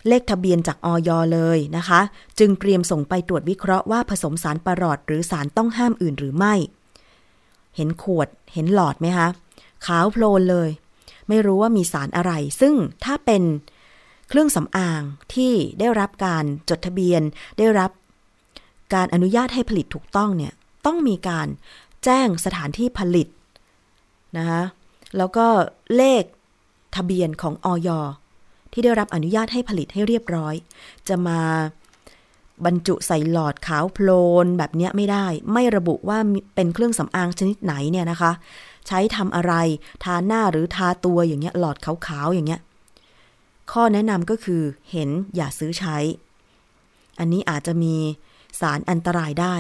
[0.07, 2.01] เลขทะเบียนจากออยเลยนะคะ
[2.39, 6.53] จึงเตรียมส่งไปตรวจวิเคราะห์ว่าผสมสารประหลอดหรือสารต้องห้ามอื่นหรือไม่
[7.75, 9.27] เห็นขวดเห็นหลอดไหมคะ
[9.85, 10.69] ขาวโพลนเลย
[11.27, 12.73] ไม่รู้ว่ามีสารอะไร ซึ่ง
[13.05, 13.43] ถ้าเป็น
[14.29, 15.01] เครื่องสำอาง
[15.33, 17.21] ที่ได้รับการจดทะเบียน
[17.57, 17.91] ได้รับ
[18.93, 20.53] การอนุญาตให้ผลิตถูกต้องเนี่ย
[20.85, 21.47] ต้องมีการ
[22.03, 23.27] แจ้งสถานที่ผลิต
[24.37, 24.61] นะคะ
[25.17, 25.47] แล้วก็
[25.95, 26.23] เลข
[26.95, 27.89] ทะเบียนของออย
[28.73, 30.55] ที่ได้รับอนุญาตให้ผลิตให้เรียบร้อย
[31.07, 31.39] จะมา
[32.65, 34.10] บรรจุใส่หลอดขาวโพล
[34.43, 36.17] นแบบเนี้ยไม่ได้ ไม่ระบุว่า
[36.55, 38.31] เป็นเครื่องสำอางชนิดไหนเนี่ยนะคะ
[38.88, 39.53] ใช้ทำอะไร
[40.03, 42.62] ทาหน้าหรือทาตัวอย่างเงี้ยหลอดขาวๆอย่างเงี้ย
[43.71, 45.97] ข้อแนะนำก็คือเห็นอย่าซื้อใช้
[47.19, 47.95] อันนี้อาจจะมี
[48.60, 49.55] สารอันตรายได้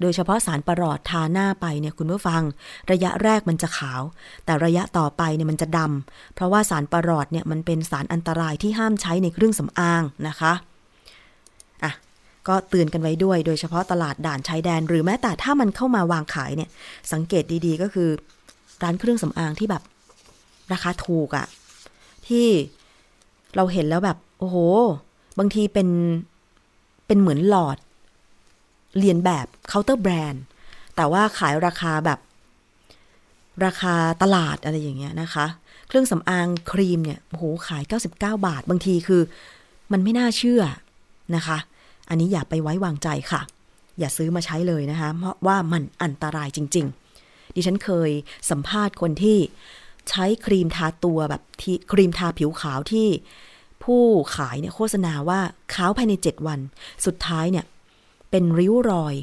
[0.00, 2.42] โดยเฉพาะสารประหลอดทาหน้าไปเนี่ยคุณผู้ฟัง
[2.92, 4.00] ระยะแรกมันจะขาว
[4.44, 10.52] แต่ระยะต่อไปเนี่ยมันจะดำเพราะว่าสารประหลอดเนี่ยมันเป็นสารอันตรายที่ห้ามใช้ในเครื่องสำอางนะคะ
[11.82, 11.92] อะ
[12.48, 16.70] ก็เตือนกันไว้ด้วย โดยเฉพาะตลาดด่านชายแดน หรือแม้แต่ถ้ามันเข้ามาวางขายเนี่ย
[17.12, 18.08] สังเกตดีๆก็คือ
[18.82, 19.82] ร้านเครื่องสำอางที่แบบ
[20.72, 21.46] ราคาถูกอะ
[22.28, 22.46] ที่
[23.56, 24.56] เราเห็นแล้วแบบ โอ้โห
[25.38, 25.88] บางทีเป็น
[27.06, 27.78] เป็นเหมือนหลอด
[28.98, 30.42] เรียนแบบเคาน์เตอร์แบรนด์
[30.96, 32.18] แต่ว่าขายราคาแบบ
[33.64, 35.46] ราคาตลาดอะไรอย่างเงี้ยนะคะ
[35.88, 39.22] เครื่องสำอางครีมเนี่ยโอ้โหขาย 99 บาท บางทีคือ
[39.92, 40.62] มันไม่น่าเชื่อ
[41.36, 41.58] นะคะ
[42.08, 43.40] อันนี้อย่าไปไว้วางใจค่ะ
[43.98, 46.86] อย่าซื้อมาใช้เลยนะคะ เพราะว่ามันอันตรายจริง
[47.20, 48.10] ๆ ดิฉันเคย
[48.50, 49.38] สัมภาษณ์คนที่
[50.10, 53.08] ใช้ครีมทาตัวแบบที่ครีมทาผิวขาวที่
[53.84, 54.02] ผู้
[54.36, 55.40] ขายเนี่ยโฆษณาว่า
[55.74, 56.60] ขาวภายใน 7 วัน
[57.06, 57.64] สุดท้ายเนี่ย
[58.36, 59.14] เป็นริ้วรอย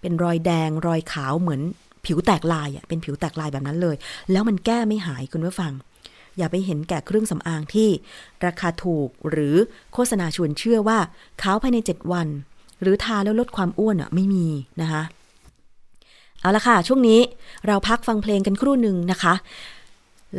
[0.00, 1.60] เป็นรอยแดงรอยขาวเหมือน
[2.06, 3.96] ผิวแตกลายอะเป็นผิวแตกลายแบบนั้นเลย
[4.32, 5.72] แล้วมันแก้ไม่หายคุณผู้ฟัง
[6.36, 7.88] อย่าไปเห็นแก่เครื่องสำอางที่
[8.44, 9.56] ราคาถูกหรือ
[9.92, 10.98] โฆษณาชวนเชื่อว่า
[11.42, 12.28] ขาวภายใน 7 วัน
[12.82, 14.46] หรือทาแล้วลดความอ้วนอะไม่มี
[14.80, 15.02] นะคะ
[16.40, 17.20] เอาละค่ะ ช่วงนี้
[17.66, 19.34] เราพักฟังเพลงกันครู่หนึ่งนะคะ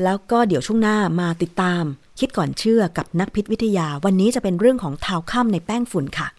[0.04, 1.84] แล้วก็เดี๋ยวช่วงหน้ามาติดตาม
[2.20, 6.30] คิดก่อนเชื่อกับนักพิษวิทยา วันนี้จะเป็นเรื่องของเท้าค่ำในแป้งฝุ่นค่ะ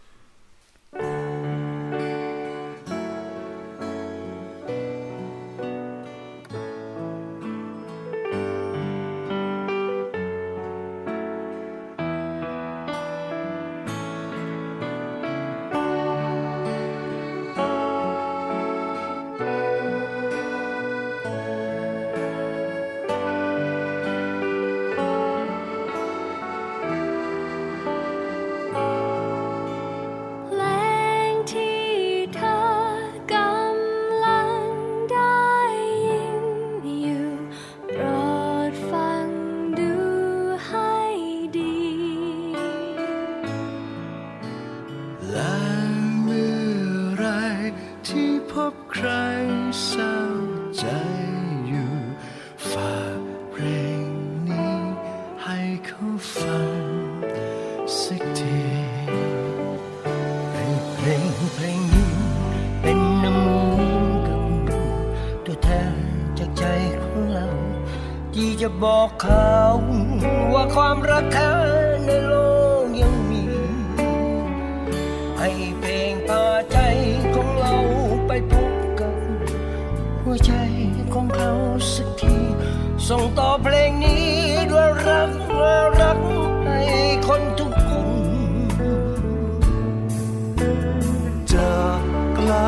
[92.49, 92.59] ไกล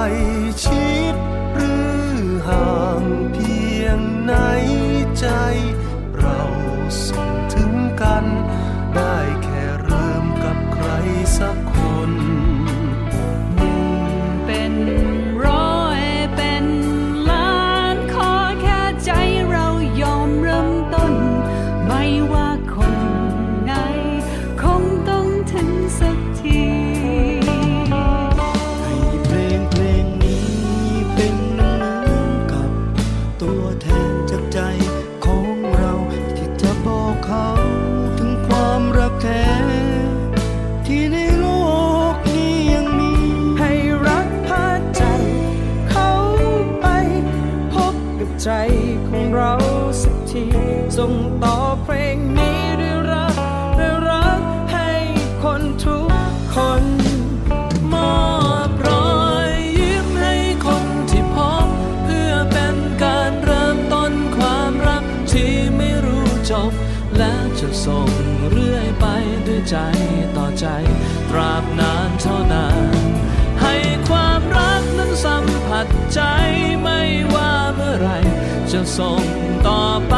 [0.62, 1.14] ชิด
[1.55, 1.75] หรื
[2.11, 4.33] อห่างเพียงไหน
[5.19, 5.27] ใจ
[6.17, 6.41] เรา
[7.07, 7.28] ส่งถึง
[76.18, 76.24] ใจ
[76.83, 77.00] ไม่
[77.35, 78.11] ว่าเมื่อไร
[78.72, 79.22] จะส่ง
[79.66, 80.14] ต่อไป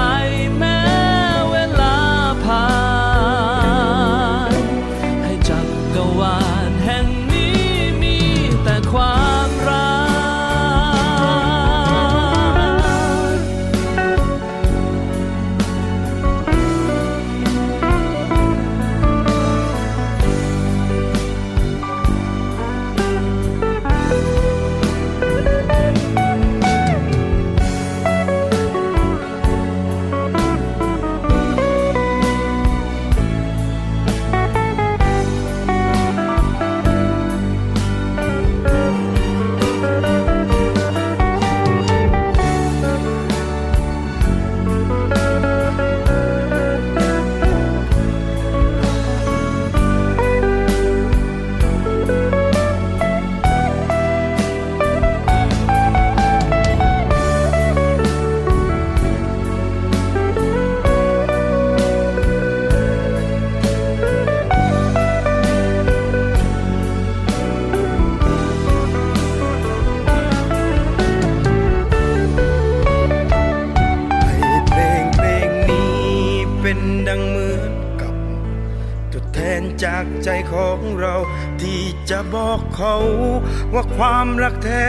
[83.80, 84.86] ว่าความรักแท้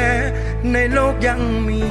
[0.74, 1.82] ในโลกยังมี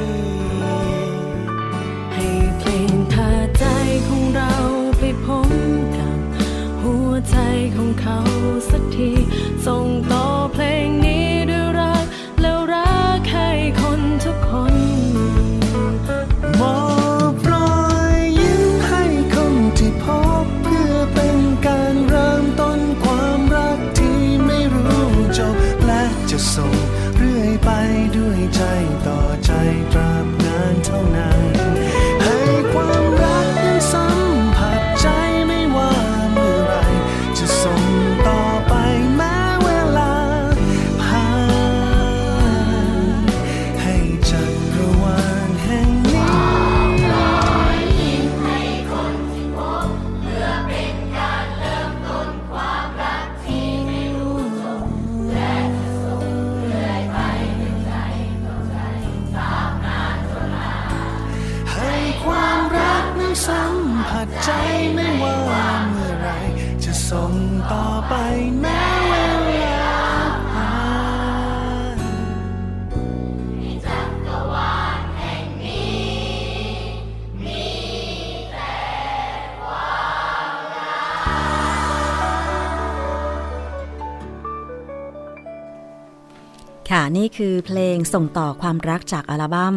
[88.14, 89.77] ส่งต่อความรักจากอัลบั้ม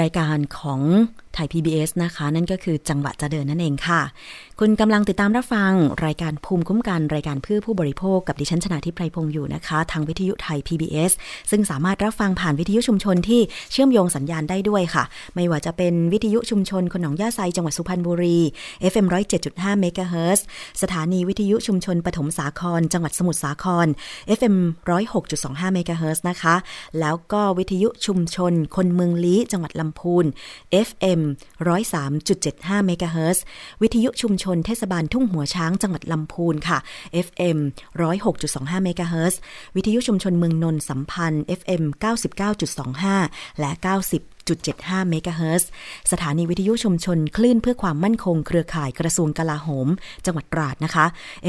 [0.00, 0.80] รายการของ
[1.38, 4.00] ทย PBS นะคะ นั่นก็คือจังหวะจะเดินนั่นเองค่ะ
[4.60, 5.72] คุณกำลังติดตามรับฟัง
[6.06, 11.12] รายการภูมิคุ้มกันรายการเพื่อผู้บริโภคกับดิฉันชนาทิพไพรพงศ์อยู่นะคะ ทางวิทยุไทย PBS
[11.50, 13.40] ซึ่งสามารถรับฟังผ่านวิทยุชุมชนที่
[13.72, 18.38] เชื่อมโยงสัญญาณได้ด้วยค่ะ ไม่ว่าจะเป็นวิทยุชุมชนคนหนองย่าไซจังหวัดสุพรรณบุรี
[18.92, 19.06] FM
[19.42, 20.44] 107.5เมกะเฮิรตซ์
[20.82, 23.86] สถานีวิทยุชุมชนปฐมสาคร จังหวัดสมุทรสาคร
[24.38, 24.56] FM
[25.14, 26.54] 106.25เมกะเฮิรตซ์นะคะ
[27.00, 30.24] แล้วก็วิทยุชุมชนคนเมืองลี้จังหวัดลำพูน
[30.86, 31.20] FM
[32.04, 33.44] 103.75เมกะเฮิรตซ์
[33.82, 36.78] วิทยุชุมชนเทศบาลทุ่งหัวช้างจังหวัดลำพูนค่ะ
[37.26, 37.58] FM
[38.22, 39.40] 106.25เมกะเฮิรตซ์
[39.76, 41.82] วิทยุชุมชนเมืองนนท์สัมพันธ์ FM
[42.76, 43.70] 99.25 และ
[44.08, 45.68] 90 107.75 เมกะเฮิรตซ์
[46.12, 49.88] สถานีวิทยุชุมชนคลื่นเพื่อความมั่นคงเครือข่ายกระทรวงกลาโหม
[50.26, 51.06] จังหวัดตราดนะคะ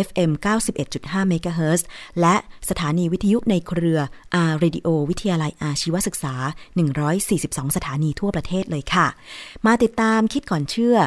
[0.08, 0.32] FM
[0.80, 1.88] 91.5 เมกะเฮิรตซ์
[2.22, 2.36] และ
[2.70, 4.00] สถานีวิทยุในเครือ
[4.36, 6.34] R Radio วิทยาลัยอาชีวศึกษา
[7.06, 9.08] 142 สถานีทั่วประเทศเลยค่ะ
[9.66, 10.97] มาติดตามคิดก่อนเชื่อ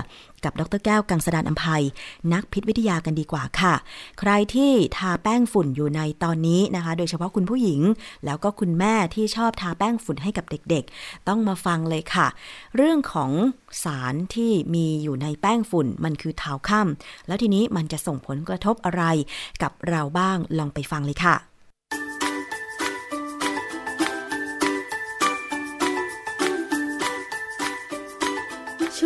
[0.45, 1.85] กับดรแก้วกังสดานอัมภัย
[2.33, 3.75] นักพิษวิทยากันดีกว่าค่ะ
[4.21, 7.81] ใครที่ทาแป้งฝุ่นอยู่ในตอนนี้นะคะ โดยเฉพาะคุณผู้หญิง
[8.25, 12.27] แล้วก็คุณแม่ที่ชอบทาแป้งฝุ่นให้กับเด็กๆ ต้องมาฟังเลยค่ะ
[12.77, 13.31] เรื่องของ
[13.85, 19.05] สารที่มีอยู่ในแป้งฝุ่นมันคือเทาค่ำแล้วทีนี้มันจะส่งผลกระทบอะไร
[19.63, 21.52] กับเราบ้างลองไปฟังเลยค่ะ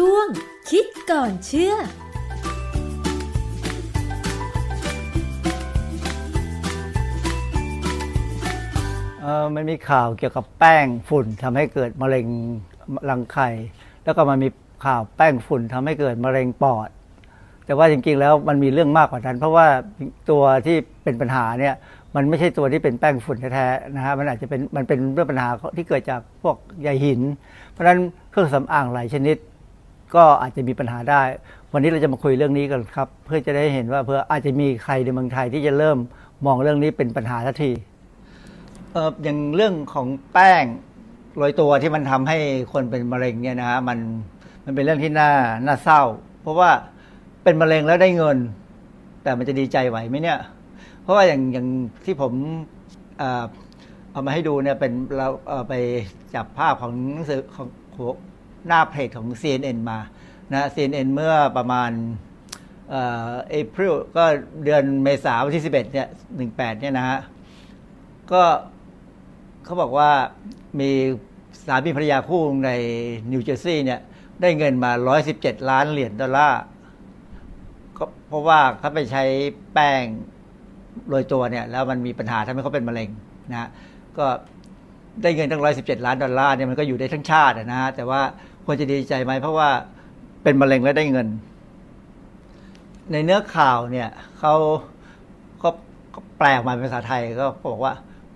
[0.03, 0.29] ช่วง
[0.71, 1.75] คิดก่อนเชื่อ
[9.21, 12.27] เอ่อมันมีข่าวเกี่ยวกับแป้งฝุ่นทำให้เกิดมะเร็ง
[13.11, 13.49] รังไข่
[14.05, 14.49] แล้วก็มันมี
[14.85, 16.89] ข่าวแป้งฝุ่นทำให้เกิดมะเร็งปอด
[17.67, 19.67] แต่ว่าจริงๆแล้วมันมีเรื่องมากกว่านั้น เพราะว่า
[20.31, 21.75] ตัวที่เป็นปัญหาเนี่ย
[22.15, 27.21] มันไม่ใช่ตัวที่เป็นแป้งฝุ่นแท้ๆนะฮะมันอาจจะเป็นมันเป็นเรื่องปัญหาที่เกิดจากพวกใยหิน
[27.71, 29.37] เพราะฉะนั้นเครื่องสำอางหลายชนิด
[30.17, 31.23] ก็อาจจะมีปัญหาได้
[31.73, 35.99] วันนี้เราจะมาคุยเรื่องนี้กันครับ เพื่อจะได้เห็นว่าเพื่ออาจจะมีใครในเมืองไทยที่จะเริ่ม
[36.47, 37.71] มองเรื่องนี้เป็นปัญหาทันที
[38.93, 40.65] เอออย่างเรื่องของแป้ง
[41.37, 42.39] โรยตัวที่มันทำให้
[42.73, 43.99] คนเป็นมะเร็งเนี่ยนะฮะมัน
[44.65, 45.31] มันเป็นเรื่องที่น่า
[45.67, 46.03] น่าเศร้า
[46.43, 46.71] เพราะว่า
[47.43, 48.39] เป็นมะเร็งแล้วได้เงิน
[49.23, 50.39] แต่มันจะดีใจไหวไหมเนี่ย
[51.03, 51.67] เพราะว่าอย่างอย่าง
[52.05, 52.33] ที่ผม
[53.19, 55.75] เอามาให้ดูเนี่ยเป็นเราเอ่อไป
[56.35, 58.15] จับภาพของหนังสือของของ
[58.67, 59.99] หน้าเพจของ CNN มา
[60.53, 61.91] นะ CNN เมื่อประมาณ
[62.91, 64.25] เอ่อ April ก็
[64.65, 66.09] เดือนเมษาวันที่ 11เนี่ย
[66.45, 67.19] 18เนี่ยนะฮะ
[68.33, 68.43] ก็
[69.65, 70.11] เขาบอกว่า
[70.81, 70.91] มี
[71.67, 72.71] สามีภรรยาคู่ใน
[73.33, 74.01] นิวเจอร์ซีย์เนี่ย
[74.41, 74.93] ได้เงินมา
[75.31, 76.63] 117 ล้านเหรียญดอลลาร์
[77.97, 79.25] ก็เพราะว่าเขาไปใช้
[79.75, 80.03] แป้ง
[81.09, 83.09] โรยตัวเนี่ย แล้วมันมีปัญหาทำให้เขาเป็นมะเร็ง
[83.51, 83.69] นะ
[84.19, 84.27] ก็
[85.23, 88.23] ได้เงินตั้ง 117 ล้านดอลลาร์เนี่ยมันก็อยู่ได้ทั้งชาตินะฮะแต่ว่า
[88.67, 89.69] ควรจะดีใจไหมเพราะว่า
[90.43, 91.29] เป็นมะเร็งแล้วได้เงิน
[93.13, 94.09] ในเนื้อข่าวเนี่ย
[94.39, 94.55] เขา
[95.59, 95.71] เขา
[96.11, 97.93] เขาแปลออกมาเป็นภาษาไทยก็บอกว่า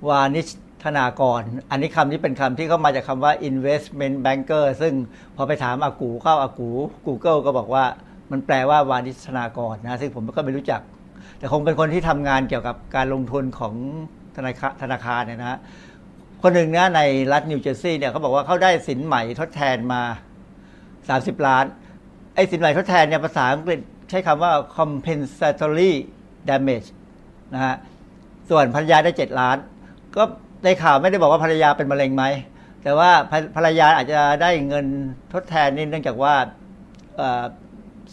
[0.08, 0.48] วานิช
[0.84, 4.94] ธนากร อันนี้คำนี้เป็นคำที่เขามาจากคำว่า investment banker ซึ่ง
[5.36, 6.70] พอไปถามอากูเข้าอากู
[7.06, 7.84] Google ก็บอกว่า
[8.30, 10.80] มันแปลว่าวานิชธนากรนะซึ่งผมก็ไม่รู้จัก
[11.38, 13.74] แต่คงเป็นคนที่ทำงานเกี่ยวกับการลงทุนของ
[14.36, 15.58] ธนาคารธนาคารเนี่ยนะ
[16.42, 17.00] คนหนึ่งนะใน
[17.32, 20.02] รัฐนิวเจอร์ซีย์เนี่ยเขาบอกว่าเขาได้สินใหม่ทดแทนมา
[20.74, 21.64] 30 ล้าน
[22.34, 25.92] ไอ้สินใหม่ทดแทนเนี่ยภาษาอังกฤษใช้คำว่า compensatory
[26.48, 26.88] damage
[27.54, 27.74] นะฮะ
[28.50, 29.56] ส่วนภรรยาได้ 7 ล้าน
[30.16, 30.22] ก็
[30.64, 32.24] ในข่าวไม่ได้บอกว่าภรรยาเป็นมะเร็งไหม
[32.82, 33.10] แต่ว่า
[33.56, 34.86] ภรรยาอาจจะได้เงิน
[35.32, 36.34] ทดแทนนี่เนื่องจากว่า
[37.16, 37.20] เ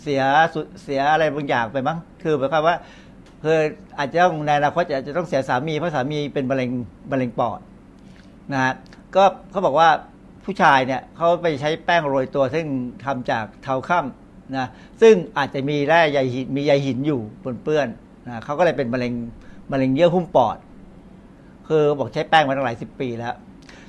[0.01, 0.21] เสีย
[0.53, 2.75] สุเสียอะไรบางอย่างไปมั้ง คือหมายความว่า
[3.43, 3.57] คือ
[3.97, 6.69] อาจจะต้องในอนาคตอาจจะต้องเสียสามีเพราะสามีเป็นมะเร็ง
[7.11, 7.59] มะเร็งปอด
[8.53, 8.73] นะฮะ
[9.15, 9.89] ก็เขาบอกว่า
[10.45, 12.65] ผู้ชายเนี่ยเขาไปใช้แป้งโรยตัวซึ่ง
[13.05, 14.67] ทำจากเทาค่ำนะ
[15.01, 17.87] ซึ่งอาจจะมีแร่ใยหินมีใยหินอยู่ปนเปื้อน
[18.25, 19.13] นะเขาก็เลยเป็นมะเร็ง
[19.71, 20.57] มะเร็งเยื่อหุ้มปอด
[21.67, 23.35] คือบอกใช้แป้งมาตั้งหลายสิบปีแล้ว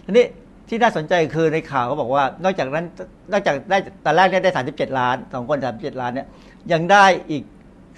[0.04, 0.26] ทีนี้
[0.68, 2.86] ที่น่าสนใจคือในข่าวเขาบอกว่านอกจากนั้น
[3.32, 6.26] นอกจากได้ตอนแรกเนี่ยได้ 37 ล้านสองคน 37 ล้านเนี่ย
[6.72, 7.44] ยังได้อีก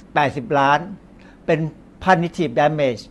[0.02, 0.78] 80 ล้าน
[1.46, 1.58] เป็น
[2.04, 3.02] punitive damage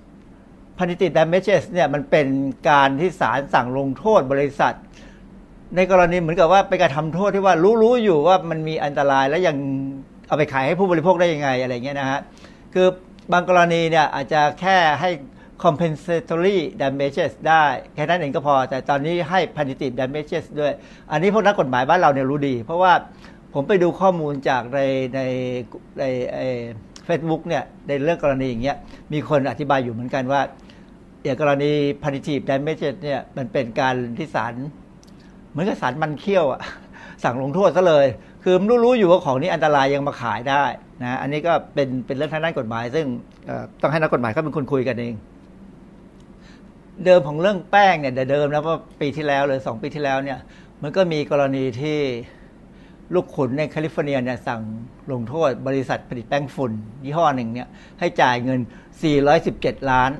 [0.80, 2.28] punitive damages เนี่ยมันเป็น
[2.70, 4.76] การที่ศาลสั่งลงโทษบริษัท
[5.76, 9.56] ในกรณีเหมือนกับว่าเป็นการทำโทษที่ว่ารู้รู้อยู่ว่ามันมีอันตรายแล้วยัง
[10.28, 12.20] เอาไปขายให้ผู้บริโภคได้ยังไงอะไรเงี้ยนะฮะ
[12.74, 12.88] คือ
[13.32, 15.10] บางกรณีเนี่ยอาจจะแค่ให้
[15.64, 17.66] compensatory damages ได้
[17.96, 20.74] แค่นั้นเองก็พอ แต่ตอนนี้ให้ punitive damages ด้วย
[21.12, 22.94] อันนี้พวกนักกฎหมายบ้านเราเนี่ยรู้ดี เพราะว่า
[23.54, 24.80] ผมไปดูข้อมูลจากใน
[25.16, 25.22] ใน
[26.00, 26.04] ใน
[27.06, 28.78] เฟซบุ๊กเนี่ยในเรื่องกรณีอย่างเงี้ย
[29.14, 30.42] มีคนอธิบายอยู่เหมือนกันว่า
[31.24, 31.72] อย่างกรณี
[32.04, 34.54] punitive damages เนี่ยมันเป็นการที่ศาล
[35.50, 36.62] เหมือนกับศาลมันเคี้ยวอะ
[37.24, 38.08] สั่งลงโทษซะเลย
[38.44, 40.64] คือรู้รู้อยู่ว่าของนี้อันตรายยังมาขายได้
[41.02, 43.06] นะอันนี้ก็เป็นเป็นเรื่องทางด้านกฎหมาย ซึ่ง
[43.82, 45.14] ต้องให้นักกฎหมายเขาเป็นคนคุยกันเอง
[47.06, 50.40] เดิมของเรื่องแป้งเนี่ยเดิมแล้วว่าปีที่แล้วเลยสองปีที่แล้วเนี่ย
[50.82, 52.00] มันก็มีกรณีที่
[53.14, 54.62] ลูกขุนในแคลิฟอร์เนียเนี่ยสั่ง
[55.12, 56.72] ลงโทษบริษัทผลิตแป้งฝุ่น
[57.04, 57.68] ยี่ห้อหนึ่งเนี่ย
[58.00, 58.60] ให้จ่ายเงิน
[59.26, 60.12] 417 ล้าน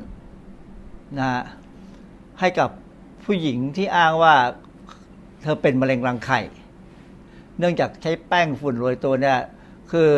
[1.18, 1.41] นะฮะ
[2.39, 2.70] ให้กับ
[3.26, 4.36] ผู้หญิงที่อ้างว่า
[5.41, 6.39] เธอเป็นมะเร็งรังไข่
[7.60, 9.38] เนื่องจากใช้แป้งฝุ่นโรยตัวเนี่ย
[9.91, 10.12] คือ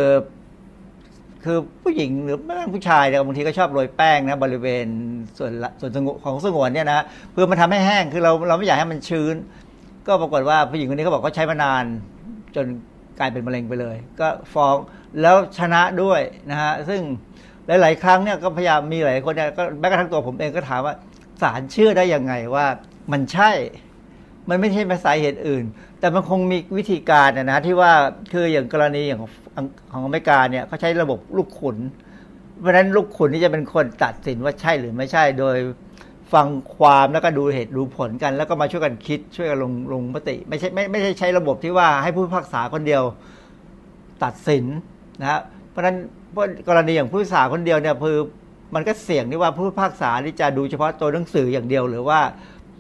[1.44, 4.88] คือผู้หญิงหรือแม้กระทั่ผู้ชายเนี่ยบางทีก็ชอบโรยแป้งนะบริเวณ
[5.38, 9.36] ส่วนส่วนสงวนของสงวนเนี่ยนะเพื่อมันทำให้แห้งคือเราเราไม่อยากให้มันชื้น
[10.08, 11.84] ก็ปรากฏว่าผู้หญิงคนนี้เขาบอกเขาใช้มานาน
[12.56, 12.66] จน
[13.20, 14.76] กลายเป็นมะเร็งไปเลย ก็ฟ้อง
[15.22, 17.02] แล้วชนะด้วยนะฮะซึ่ง
[17.82, 20.96] หลาย ๆ ครั้งเนี่ยก็พยายามมีหลายคนเนี่ยก็แม้กระทั่งตัวผมเองก็ถามว่า
[21.42, 22.66] ศาลเชื่อได้ยังไงว่า
[23.12, 23.52] มันใช่
[24.50, 25.66] มันไม่ใช่มาสาเหตุอื่น
[26.00, 27.92] แต่มันคงมีวิธีการนะนะที่ว่า
[28.34, 29.32] คืออย่างกรณีอย่างของ
[29.92, 31.78] ของอเมริกาเนี่ยเขาใช้ระบบลูกขุน
[32.60, 35.58] เพราะฉะนั้นลูกขุนนี่จะเป็นคนตัดสินว่าใช่หรือไม่ใช่โดย
[36.34, 43.04] ฟังความแล้วก็ดูเหตุดูผลกัน แล้วก็มาช่วยกันคิดช่วยกันลงลงมติ ไม่ใช่ไม่ไม่ใช่ใช้ระบบที่ว่าให้ผู้พิพากษาคนเดียว
[44.24, 44.66] ตัดสิน
[45.22, 45.98] นะเพราะฉะนั้น
[46.68, 48.20] กรณีอย่างผู้พิพากษาคนเดียวเนี่ยคือ
[48.76, 52.20] มันก็เสี่ยงที่ว่าผู้พิพากษาที่จะดูเฉพาะตัวหนังสืออย่างเดียว หรือว่า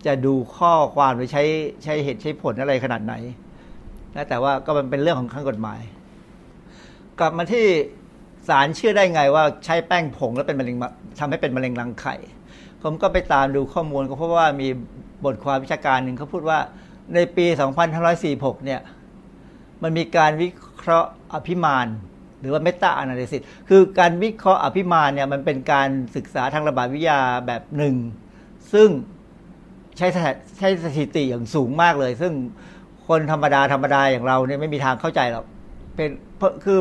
[0.06, 1.44] จะดูข้อความหรือใช้
[1.84, 3.14] ใช้เหตุใช้ผลอะไรขนาดไหน
[4.16, 5.82] นะแต่ว่าก็มันเป็นเรื่องของข้างกฎหมาย
[7.20, 7.66] กลับมาที่
[8.48, 10.78] ศาลเชื่อได้ไงว่าใช้แป้งผงแล้วเป็นมะเร็ง
[11.20, 12.16] ทำให้เป็นมะเร็งรังไข่
[12.84, 14.68] ผมก็ไปตามดูข้อมูลก็เพราะว่ามี
[15.26, 16.60] บทความวิชาการหนึ่งเขาพูดว่า
[17.14, 17.46] ในปี
[18.06, 18.82] 2546 เนี่ย
[19.82, 21.88] มันมีการวิเคราะห์อภิมาน
[22.42, 27.96] หรือว่าเมตาอนาลิซิสคือการวิเคราะห์อภิมานเนี่ยมันเป็นการศึกษาทางระบาดวิทยาแบบหนึ่ง
[28.74, 28.90] ซึ่ง
[29.98, 30.08] ใช้
[30.58, 32.34] ใช้สถิติอย่างสูงมากเลย ซึ่ง
[33.08, 35.46] คนธรรมดาธรรมดาอย่างเราเนี่ยไม่มีทางเข้าใจหรอก
[35.96, 36.10] เป็น
[36.66, 36.80] คือ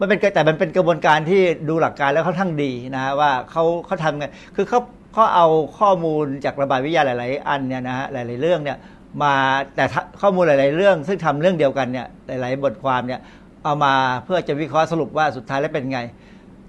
[0.00, 4.24] มันเป็นแต่มันเป็นกระบวนการที่ดูหลักการแล้วค่อนข้างดีนะว่าเขาเขาทำไง
[4.56, 4.80] คือเขา
[5.12, 5.46] เขาเอา
[5.78, 8.78] ข้อมูลจากระบาดวิทยาหลาย ๆ อันเนี่ยนะฮะหลาย ๆ เรื่องเนี่ย
[9.22, 9.34] มา
[9.76, 9.84] แต่
[10.20, 13.20] ข้อมูลหลาย ๆ เรื่อง ซึ่งทำเรื่องเดียวกันเนี่ยหลาย ๆ บทความเนี่ย
[13.68, 16.00] เอามาเพื่อจะวิเคราะห์สรุปว่าสุดท้ายแล้วเป็นไง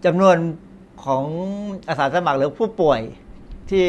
[0.05, 0.37] จำนวน
[1.05, 1.23] ของ
[1.89, 2.99] อาสาสมัครหรือผู้ป่วย
[3.69, 3.85] ที่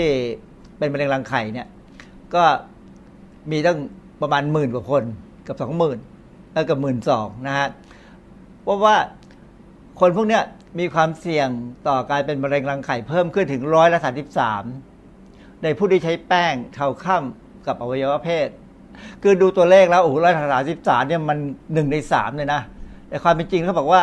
[0.78, 1.68] เป็นมะเร็งรังไข่เนี่ย
[2.34, 2.44] ก็
[3.50, 3.78] มีตั้ง
[4.22, 5.02] ประมาณหมื่นกว่าคน
[5.46, 5.98] กับสองหมื่น
[6.52, 7.68] แล้วกับหมื่นสองนะฮะ
[8.62, 8.96] เพราะว่า
[10.00, 10.40] คนพวกนี้
[10.78, 11.48] มีความเสี่ยง
[11.88, 14.64] ต่อการเป็นมะเร็งรังไข่เพิ่มขึ้นถึงร้อยละสาสิบสาม
[15.62, 17.24] ในผู้ที่ใช้แป้งเทาข้าม
[17.66, 18.48] กับอวัยวะเพศ
[19.22, 21.38] คือดูตัวเลขแล้วโอ้โหร้อยละสาสิบสามเนี่ยมัน
[21.74, 22.62] หนึ่งในสามเลยนะ
[23.10, 24.02] แต่ความเป็นจริงเขาบอกว่า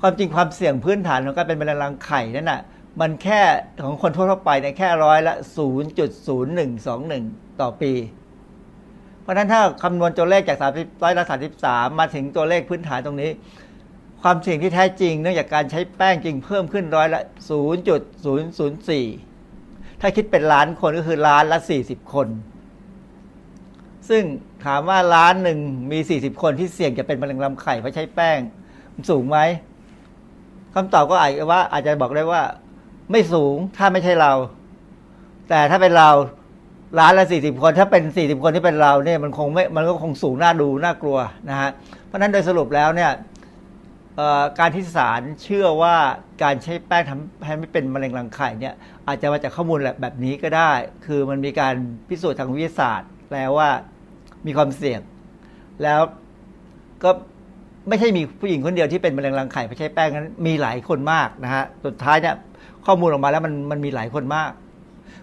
[0.00, 2.60] ความจริงความเสี่ยงพื้นฐานของการเป็นมะเร็งรังไข่นั่นน่ะ
[3.00, 3.40] มันแค่
[3.84, 7.24] ของคนทั่วไปเนี่ยแค่ร้อยละศูนย์จุดศูนย์หนึ่งสองหนึ่ง
[7.60, 7.92] ต่อปี
[9.22, 13.30] เพราะฉะนั้นถ้าคำนวณตัวเลขจากสามร้อยละสามสิบสามมาถึงตัวเลขพื้นฐานตรงนี้
[14.22, 17.20] ความเสี่ยงที่แท้จริงเนื่องจากการใช้แป้งจริงเพิ่มขึ้นร้อยละ
[19.20, 22.28] 0.004 ถ้าคิดเป็นล้านคนก็คือล้านละ 40 คน
[24.08, 24.22] ซึ่ง
[24.64, 25.58] ถามว่าล้านหนึ่ง
[25.92, 28.38] มี 40 คนที่เสี่ยงจะเป็นมะเร็งลำไข่เพราะใช้แป้ง
[29.10, 29.38] สูงไหม
[30.74, 32.42] คำตอบก็อาจจะว่า อาจจะบอกได้ว่า
[33.10, 34.32] ไม่สูงถ้าไม่ใช่เรา
[35.48, 36.10] แต่ถ้าเป็นเรา
[36.98, 41.70] ล้านละ 40 คน ถ้าเป็น 40 คนที่เป็นเราเนี่ยมันคงไม่มันก็คงสูงน่าดูน่ากลัวนะฮะ
[42.06, 43.10] เพราะนั้นโดยสรุปแล้วเนี่ย
[44.58, 45.96] การที่ศาลเชื่อว่า
[46.42, 48.74] การใช้แป้งทำให้ไม่เป็นมะเร็งรังไข่เนี่ย
[49.06, 50.72] อาจจะมาจากข้อมูลแบบนี้ก็ได้
[51.06, 51.74] คือมันมีการ
[52.08, 53.70] พิสูจน์ทางวิทยาศาสตร์แล้วว่า
[54.46, 55.00] มีความเสี่ยง
[55.82, 56.00] แล้ว
[57.04, 57.10] ก็
[57.88, 62.36] ไม่ใช่มีผู้หญิงคนเดียวที่เป็นมะเร็งรังไข่เพราใช้แป้งนั้นมีหลายคนมากนะฮะสุดท้ายเนี่ย
[62.86, 64.50] ข้อมูลออกมาแล้วมันมันมีหลายคนมาก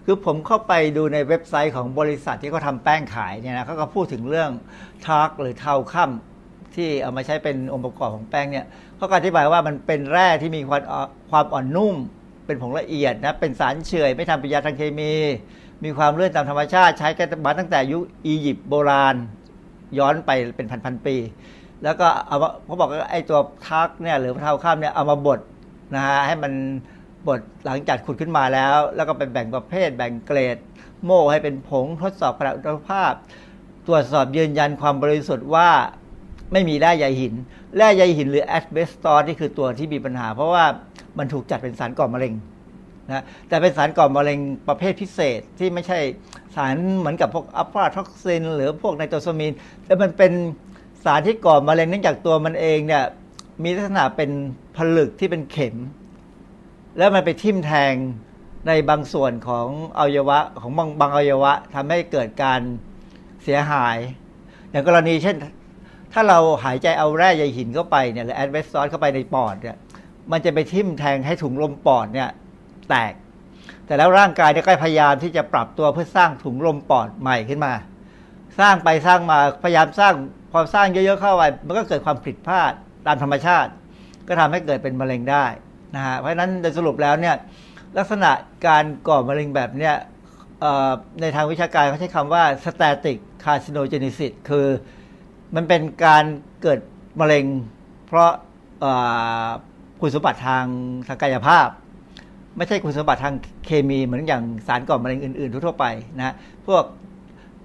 [0.06, 4.50] คือผมเข้าไปดูในเว็บไซต์ของบริษัทที่เขาทาแป้งขายเนี่ยนะเขาก็พูดถึงเรื่อง
[5.06, 8.66] ทาร์กหรือเทาค่ำที่เอามาใช้เป็นองค์ประกอบของแป้งเนี่ย
[8.96, 10.82] เขาอธิบายว่ามันเป็นแร่ที่มีความ
[11.30, 11.94] ความอ่อนนุ่ม
[12.46, 15.12] เป็นผงละเอียดนะเป็นสารเฉยไม่ทำปฏิกิริยาทางเคมี
[15.84, 19.16] มีความเลื่อนตามธรรมชาติ ใช้กันมาตั้งแต่ยุคอียิปต์โบราณ
[19.98, 21.16] ย้อนไปเป็นพันๆปี
[21.82, 25.40] แล้วก็เอาเขาบอกว่าไอ้ตัวทักเนี่ยหรือเท้าข้ามเนี่ยเอามาบด
[25.94, 26.52] นะฮะให้มัน
[27.28, 30.56] บดหลังจากขุดขึ้นมาแล้ว แล้วก็เป็นแบ่งประเภท แบ่งเกรด
[31.04, 33.12] โม่ให้เป็นผงทดสอบคุณภาพ
[33.86, 35.70] ตรวจสอบยืนยันความบริสุทธิ์ว่า
[36.52, 37.34] ไม่มีแร่ใยหิน
[37.76, 40.64] แร่ใยหินหรือแอสเบสตอสที่คือตัวที่มีปัญหา เพราะว่า
[41.18, 42.34] มันถูกจัดเป็นสารก่อมะเร็ง
[43.10, 44.38] นะแต่เป็นสารก่อมะเร็ง
[44.68, 45.98] ประเภทพิเศษที่ไม่ใช่
[46.56, 49.52] สารเหมือนกับพวกอะฟลาท็อกซิน หรือพวกไนโตรซามีน
[49.86, 50.32] แต่มันเป็น
[51.04, 53.04] สารที่ก่อมะเร็งเนื่องจากตัวมันเองเนี่ย
[53.64, 54.30] มีลักษณะเป็น
[54.76, 55.76] ผลึกที่เป็นเข็ม
[56.98, 57.94] แล้วมันไปทิ่มแทง
[58.68, 59.66] ในบางส่วนของ
[59.98, 62.60] อวัยวะของบางบางอวัยวะทำให้เกิดการ
[63.44, 63.96] เสียหาย
[64.70, 65.36] อย่างกรณีเช่น
[66.12, 69.76] ถ้าเราหายใจเอาแร่ใยหินเข้าไปเนี่ยหรือแอดเวสซอสเข้าไปในปอดเนี่ย
[70.32, 72.30] มันจะไปทิ่มแทงให้ถุงลมปอดเนี่ย
[72.92, 73.12] แตก
[73.86, 77.72] แต่แล้วร่างกายก็พยายามที่จะปรับตัวเพื่อสร้างถุงลมปอดใหม่ขึ้นมา
[78.60, 80.14] สร้างไปสร้างมาพยายามสร้าง
[80.52, 82.72] พอสร้างเยอะๆเข้าไปมันก็เกิดความผิดพลาด
[83.06, 83.70] ตามธรรมชาติ
[84.28, 85.46] ก็ทำให้เกิดเป็นมะเร็งได้
[85.94, 87.36] นะฮะเพราะฉะนั้นโดยสรุปแล้วเนี่ย
[87.96, 88.30] ลักษณะ
[88.66, 89.94] การก่อมะเร็งแบบเนี้ย
[91.20, 94.66] ในทางวิชาการเขาใช้คำว่า static carcinogenesis คือ
[95.54, 96.24] มันเป็นการ
[96.62, 96.78] เกิด
[97.20, 97.44] มะเร็ง
[98.06, 98.30] เพราะ
[100.00, 100.64] คุณสมบัติทาง
[101.06, 101.68] ทางกายภาพ
[102.56, 103.34] ไม่ใช่คุณสมบัติทาง
[103.66, 105.86] เคมีเหมือนอย่างสารก่อมะเร็งอื่นๆ ทั่วไป
[106.18, 106.34] นะ
[106.66, 106.84] พวก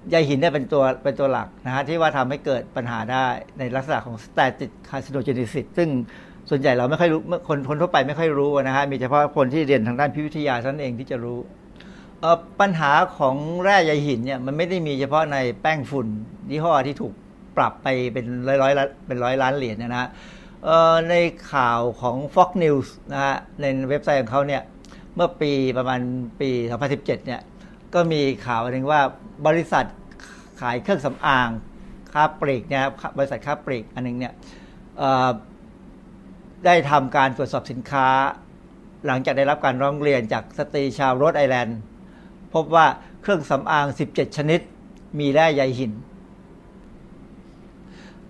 [0.09, 3.25] ใยหินเนี่ยเป็นตัวเป็นตัวหลักนะฮะที่ว่าทำให้เกิดปัญหาได้
[3.59, 5.89] ในลักษณะของ static carcinogenesis ซึ่ง
[6.49, 11.39] ส่วนใหญ่เราไม่ค่อยรู้คนคนทั่วไปไม่ค่อยรู้นะฮะมีเฉพาะคนที่เรียนทางด้านพิวิทยาท่านเองที่จะรู้
[12.59, 16.07] ปัญหาของแร่ใยหินเนี่ยมันไม่ได้มีเฉพาะในแป้งฝุ่น
[16.51, 17.13] ยี่ห้อที่ถูก
[17.57, 18.73] ปรับไปเป็นร้อยร้อย
[19.07, 20.09] เป็นร้อยล้านเหรียญนะฮะ
[21.09, 21.15] ใน
[21.53, 24.61] ข่าวของ Fox News นะฮะในเว็บไซต์ของเขาเนี่ย
[25.17, 25.99] เมื่อปีประมาณ
[26.41, 26.49] ปี
[26.83, 27.41] 2017 เนี่ย
[27.93, 29.01] ก็มีข่าวหนึ่งว่า
[29.47, 29.85] บริษัท
[30.61, 31.49] ขายเครื่องสำอาง
[32.11, 32.83] ค้าปลีกเนี่ย
[33.17, 34.33] บริษัทค้าปลีกอันนึงเนี่ย
[36.65, 38.07] ได้ทำการตรวจสอบสินค้า
[39.05, 41.79] หลังจากได้รับการร้องเรียนจากสตรีชาวโรดไอแลนด์
[42.53, 42.85] พบว่า
[43.21, 44.59] เครื่องสำอาง 17 ชนิด
[45.19, 45.91] มีแร่ใยหิน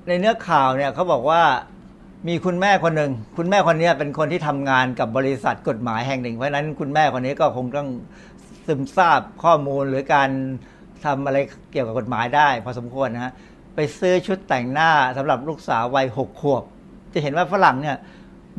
[0.07, 1.43] ในเนื้อข่าวเนี่ยเขาบอกว่า
[2.25, 7.89] มีคุณแม่คนหนึ่ง คุณแม่คนนี้เป็นคนที่ทำงานกับบริษัทกฎหมายแห่งหนึ่ง เพราะฉะนั้นคุณแม่คนนี้ก็คงต้อง
[8.67, 10.29] ซึมทราบข้อมูลหรือการ
[11.05, 11.37] ทำอะไร
[11.71, 13.31] เกี่ยวกับกฎหมายได้ พอสมควรนะฮะ
[13.75, 16.63] ไปซื้อชุดแต่งหน้าสำหรับลูกสาววัยหกขวบ
[17.13, 17.97] จะเห็นว่าฝรั่งเนี่ย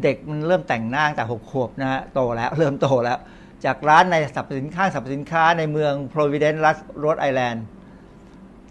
[0.03, 3.19] เด็กมันเริ่มแต่งหน้าตั้งแต่หกขวบนะฮะโตแล้วเริ่มโตแล้ว
[3.65, 7.65] จากร้านในสรรพสินค้าสรรพสินค้าในเมือง Providence รัฐโรดไอแลนด์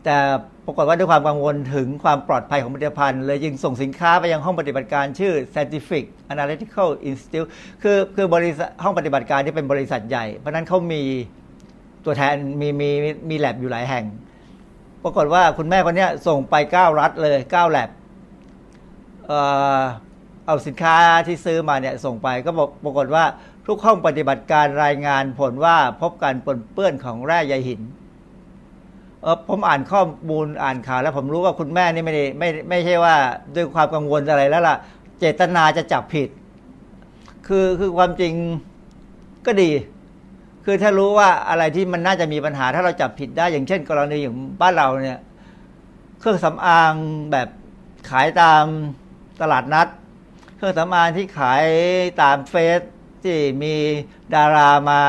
[0.08, 0.20] แต่
[0.66, 7.50] ปรากฏว่าด้วยความกังวลถึงความปลอดภัยของผลิตภัณฑ์ เลยจึงส่งสินค้าไปยังห้องปฏิบัติการชื่อ Scientific Analytical Institute
[7.84, 11.04] คือคือบริษัทห้องปฏิบัติการที่เป็นบริษัทใหญ่ เพราะนั้นเขามี
[12.06, 12.90] ตัวแทนมีมี
[13.30, 14.06] มีแลบอยู่หลายแห่ง
[15.04, 17.90] ปรากฏว่าคุณแม่คนนี้ส่งไป 9 รัฐเลย 9แลบ
[19.28, 19.40] เอ่
[19.80, 19.82] อ
[20.46, 20.96] เอาสินค้า
[21.28, 23.26] ที่ซื้อมาเนี่ยส่งไปก็บอกปรากฏว่า
[23.68, 27.82] ทุกห้องปฏิบัติการรายงานผลว่าพบการปนเปื้อนของแร่ใยหิน
[29.22, 33.16] เออผมอ่านข้อมูลอ่านข่าวแล้วผมรู้ว่าคุณแม่นี่ไม่ได้ไม่ไม่ใช่ว่า
[33.56, 34.76] ด้วยความกังวลอะไรแล้วล่ะ
[35.20, 36.30] เจตนาจะจับผิด
[37.48, 38.34] คือคือความจริง
[39.46, 39.72] ก็ดี
[40.66, 45.22] คือถ้ารู้ว่าอะไรที่มันน่าจะมีปัญหาถ้าเราจับผิดได้ อย่างเช่น กรณีอย่างบ้านเราเนี่ย
[46.20, 46.94] เครื่องสำอาง
[47.32, 47.48] แบบ
[48.10, 48.64] ขายตาม
[49.42, 49.88] ตลาดนัด
[50.56, 51.64] เครื่องสำอางที่ขาย
[52.22, 52.82] ตามเฟซ
[53.24, 53.74] ที่มี
[54.36, 55.00] ดารามา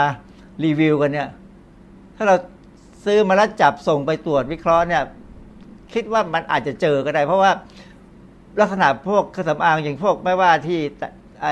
[0.64, 1.28] รีวิวกันเนี่ย
[2.16, 2.36] ถ้าเรา
[3.04, 5.02] ซื้อมาแล้วจับส่งไปตรวจวิเคราะห์เนี่ย
[5.92, 7.50] คิดว่ามันอาจจะเจอก็ได้ เพราะว่า
[8.60, 10.80] ลักษณะพวกเครื่องสำอางอย่างพวกไม่ว่าที่
[11.42, 11.48] ไอ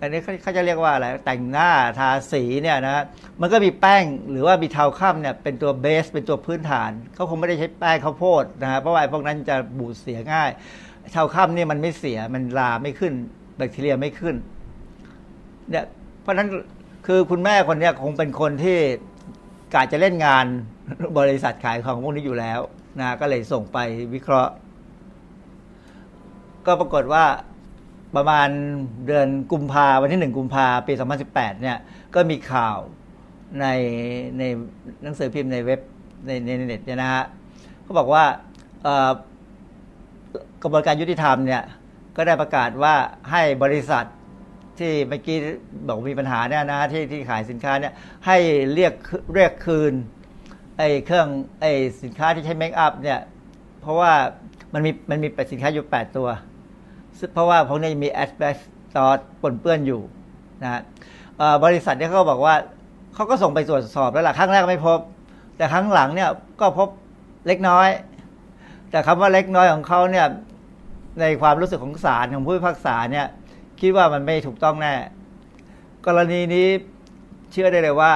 [0.00, 3.04] อันนี้เขาจะเรียกว่าอะไรแต่งหน้าทาสีเนี่ยนะ
[3.40, 10.50] มันก็มีแป้งหรือว่ามีเทาค่ำเนี่ยเป็นตัวเบสเป็นตัวพื้นฐานเขาคงไม่ได้ใช้แป้งข้าวโพดนะฮะเพราะว่าพวกนั้นจะบูดเสียง่าย
[11.12, 13.12] เทาค่ำนี่มันไม่เสียมันลาไม่ขึ้น
[13.56, 14.36] แบคทีเรียไม่ขึ้น
[15.70, 15.84] เนี่ย
[16.22, 16.48] เพราะฉะนั้น
[17.06, 18.78] คือคุณแม่คนเนี้ยคงเป็นคนที่
[19.74, 20.46] การจะเล่นงาน
[21.18, 22.60] บริษัทขายของพวกนี้อยู่แล้ว
[23.00, 23.78] นะก็เลยส่งไป
[24.14, 24.52] วิเคราะห์
[26.66, 27.24] ก็ปรากฏว่า
[28.16, 28.48] ประมาณ
[29.06, 30.92] เดือนกุมภาวันที่หนึ่งกุมภาปี
[31.28, 31.78] 2018 เนี่ย
[32.14, 32.78] ก็มีข่าว
[33.60, 33.66] ใน
[34.38, 34.42] ใน
[35.02, 35.80] หนังสือพิมพ์ในเว็บ
[36.26, 37.24] ในในเน็ตเนี่ยนะฮะ
[37.82, 38.24] เขาบอกว่า
[40.62, 41.62] กระบวนการยุติธรรมเนี่ย
[42.16, 42.94] ก็ได้ประกาศว่า
[43.30, 44.04] ให้บริษัท
[44.80, 45.38] ที่เมื่อกี้
[45.88, 47.92] บอกมีปัญหาเนี่ยนะที่ที่ขายสินค้าเนี่ย
[48.26, 48.36] ให้
[48.74, 48.92] เรียก
[49.34, 49.92] เรียกคืน
[50.78, 51.28] ไอ้เครื่อง
[51.60, 51.72] ไอ้
[52.02, 53.20] สินค้าที่ใช้ makeup เนี่ย
[53.80, 54.12] เพราะว่า
[54.72, 56.28] มันมีมันมีสินค้าอยู่ 8 ตัว
[57.34, 60.00] เพราะว่าพวกนี้มี asbestos ปนเปื้อนอยู่
[60.62, 60.82] นะ
[61.64, 62.54] บริษัทเนี่ยเขาบอกว่า
[63.14, 64.98] เขาก็ส่งไปตรวจสอบแล้วล่ะครั้งแรกไม่พบ
[65.56, 66.88] แต่ครั้งหลังเนี่ยก็พบ
[67.46, 67.88] เล็กน้อย
[68.90, 70.26] แต่คำว่าเล็กน้อยของเขาเนี่ย
[71.20, 73.26] ในความรู้สึกของศาลของผู้พิพากษาเนี่ย
[73.80, 74.94] คิดว่ามันไม่ถูกต้องแน่
[76.06, 76.66] กรณีนี้
[77.52, 78.12] เชื่อได้เลยว่า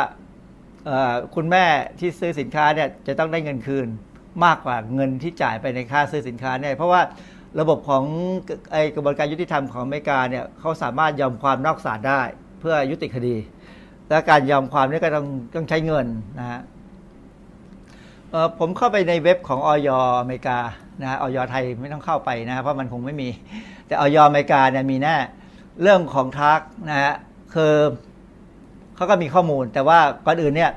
[1.34, 1.64] คุณแม่
[1.98, 3.88] ที่ซื้อสินค้าเนี่ยจะต้องได้เงินคืน
[4.44, 7.00] มากกว่าเงินที่จ่ายไปในค่าซื้อสินค้าเนี่ยเพราะว่า
[7.60, 8.04] ระบบของ
[8.72, 12.20] ไอกระบวนการยุติธรรมของอเมริกาเนี่ยเขาสามารถยอมความนอกศาลได้
[12.60, 13.36] เพื่อยุติคดี
[14.08, 16.06] และการยอมความนี่ก็ต้องต้องใช้เงิน
[16.38, 16.60] นะฮะ
[18.58, 19.88] ผมเข้าไปในเว็บของออย
[20.20, 20.58] อเมริกา
[21.00, 23.28] นะฮะออยไทยไม่ต้องเข้าไปนะฮะเพราะมันคงไม่มี
[23.86, 25.16] แต่ออยอเมริกาเนี่ยมีแน่
[25.80, 27.14] เรื่องของทักนะฮะ
[27.54, 27.74] คือ
[28.96, 30.72] เขาก็มีข้อมูล แต่ว่าก่อนอื่นเนี่ย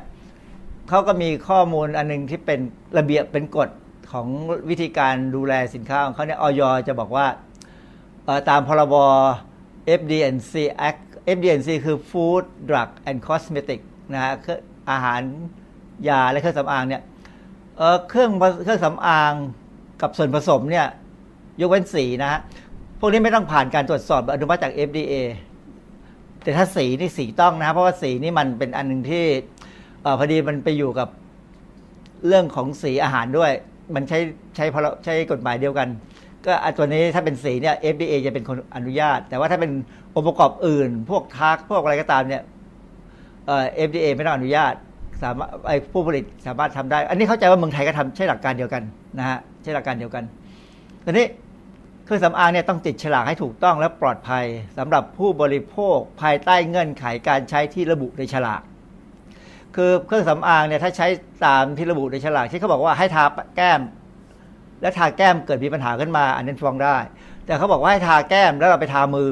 [0.90, 2.60] เขาก็มีข้อมูลอันหนึงที่เป็น
[2.98, 3.70] ระเบียบเป็นกฎ
[4.12, 4.28] ของ
[4.70, 7.28] วิธีการดูแลสินค้าของเขาเนี่ยออยจะบอกว่า
[8.50, 8.96] ตามพรบ
[10.00, 10.54] FDNC
[10.90, 11.02] Act
[11.36, 13.82] FDNC คือ Food Drug and Cosmetic
[14.14, 15.22] นะฮะคืออาหาร
[16.10, 17.02] ยาและเครื่องสำอางเนี่ย
[17.78, 18.32] เเครื่อง
[18.64, 19.34] เครื่องสำอาง
[20.02, 20.88] กับส่วนผสมเนี่ย
[21.62, 22.40] ยกเว้นสีนะฮะ
[23.00, 25.14] พวกนี้ไม่ต้องผ่านการตรวจสอบอนุมัติจาก FDA
[26.44, 29.26] แต่ถ้าสีนี่สีต้องนะ เพราะว่าสีนี่มันเป็นอันหนึ่งที่
[30.20, 31.10] พอดีมันไปอยู่กับ
[32.28, 33.52] เรื่องของสีอาหารด้วย
[33.96, 34.20] มันใช้
[34.56, 34.76] ใช้พ
[35.06, 35.88] ใช้กฎหมายเดียวกัน
[36.46, 39.72] ก็อันตัวนี้ถ้าเป็นสีเนี่ย FDA จะเป็นคนอนุญาต แต่ว่าถ้าเป็น
[40.16, 42.44] องค์ประกอบอื่น พวกทักพวกอะไรก็ตามเนี่ย
[43.48, 44.74] เอ่อ FDA ไม่ต้องอนุญาต
[45.24, 48.84] สามารถไอ้ผู้ผลิตสามารถทำได้ อันนี้เข้าใจว่าเมืองไทยก็ทำใช้หลักการเดียวกัน
[49.18, 50.24] นะฮะใช้หลักการเดียวกัน
[51.06, 51.26] ทีนี้
[52.06, 54.46] เครื่องสำอางเนี่ยต้องติดฉลากให้ถูกต้องและปลอดภัย
[54.78, 58.62] สำหรับผู้บริโภคภายใต้เงื่อนไขการใช้ที่ระบุในฉลาก
[59.76, 61.08] คือเครื่องสำอางเนี่ยถ้าใช้
[61.46, 63.26] ตามที่ระบุในฉลากที่เขาบอกว่าให้ทา
[63.56, 63.82] แก้ม
[64.82, 66.98] แล้วทาแก้มเกิดมีปัญหาขึ้นมา อันนั้นฟ้องได้
[67.46, 69.30] แต่เขาบอกว่าให้ทาแก้มแล้วเราไปทามือ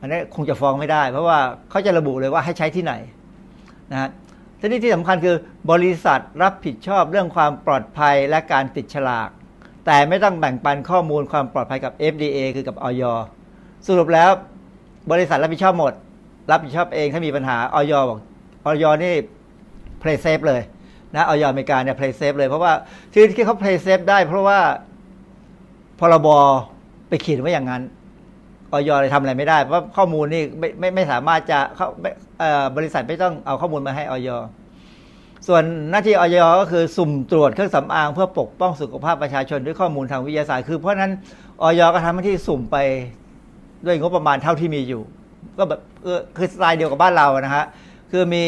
[0.00, 1.38] อันนี้คงจะฟ้องไม่ได้ เพราะว่า
[1.70, 2.94] เขาจะระบุเลยว่าให้ใช้ที่ไหน
[3.92, 4.10] นะฮะ
[4.60, 5.36] ทีนี้ที่สำคัญคือ
[5.70, 9.28] บริษัทรับผิดชอบเรื่องความปลอดภัยและการติดฉลาก
[9.86, 13.02] แต่ไม่ต้องแบ่งปันข้อมูลความปลอดภัยกับ FDA คือกับอย.
[13.86, 14.30] สรุปแล้ว
[15.12, 15.92] บริษัทรับผิดชอบหมด
[16.50, 17.92] รับผิดชอบเองถ้ามีปัญหาอย.
[18.08, 18.18] บอก
[18.66, 18.84] อย.
[19.04, 19.14] นี่
[20.00, 20.60] play safe เลย
[21.14, 21.44] นะอย.
[21.48, 22.72] อเมริกาเนี่ย play safe เลย เพราะว่า
[23.12, 24.58] ที่ที่เขา play safe ได้ เพราะว่า
[26.00, 26.28] พรบ
[27.08, 27.82] ไปเขียนไว้อย่างนั้น
[28.72, 34.30] ออยเลยทำอะไรไม่ได้ เพราะข้อมูลนี่ไม่ไม่ไม่สามารถจะเขาไม่เอ่อบริษัทไม่ต้องเอาข้อมูลมาให้ออย
[35.48, 41.12] ส่วนหน้าที่ออยก็คือสุ่มตรวจเครื่องสำอางเพื่อปกป้องสุขภาพประชาชนด้วยข้อมูลทางวิทยาศาสตร์ คือเพราะนั้น
[41.62, 42.76] ออยก็ทำหน้าที่สุ่มไป
[43.86, 45.02] ด้วยงบประมาณเท่าที่มีอยู่
[45.58, 47.64] ก็แบบเออคือสไตล์เดียวกับบ้านเรานะฮะ
[48.10, 48.42] คือมี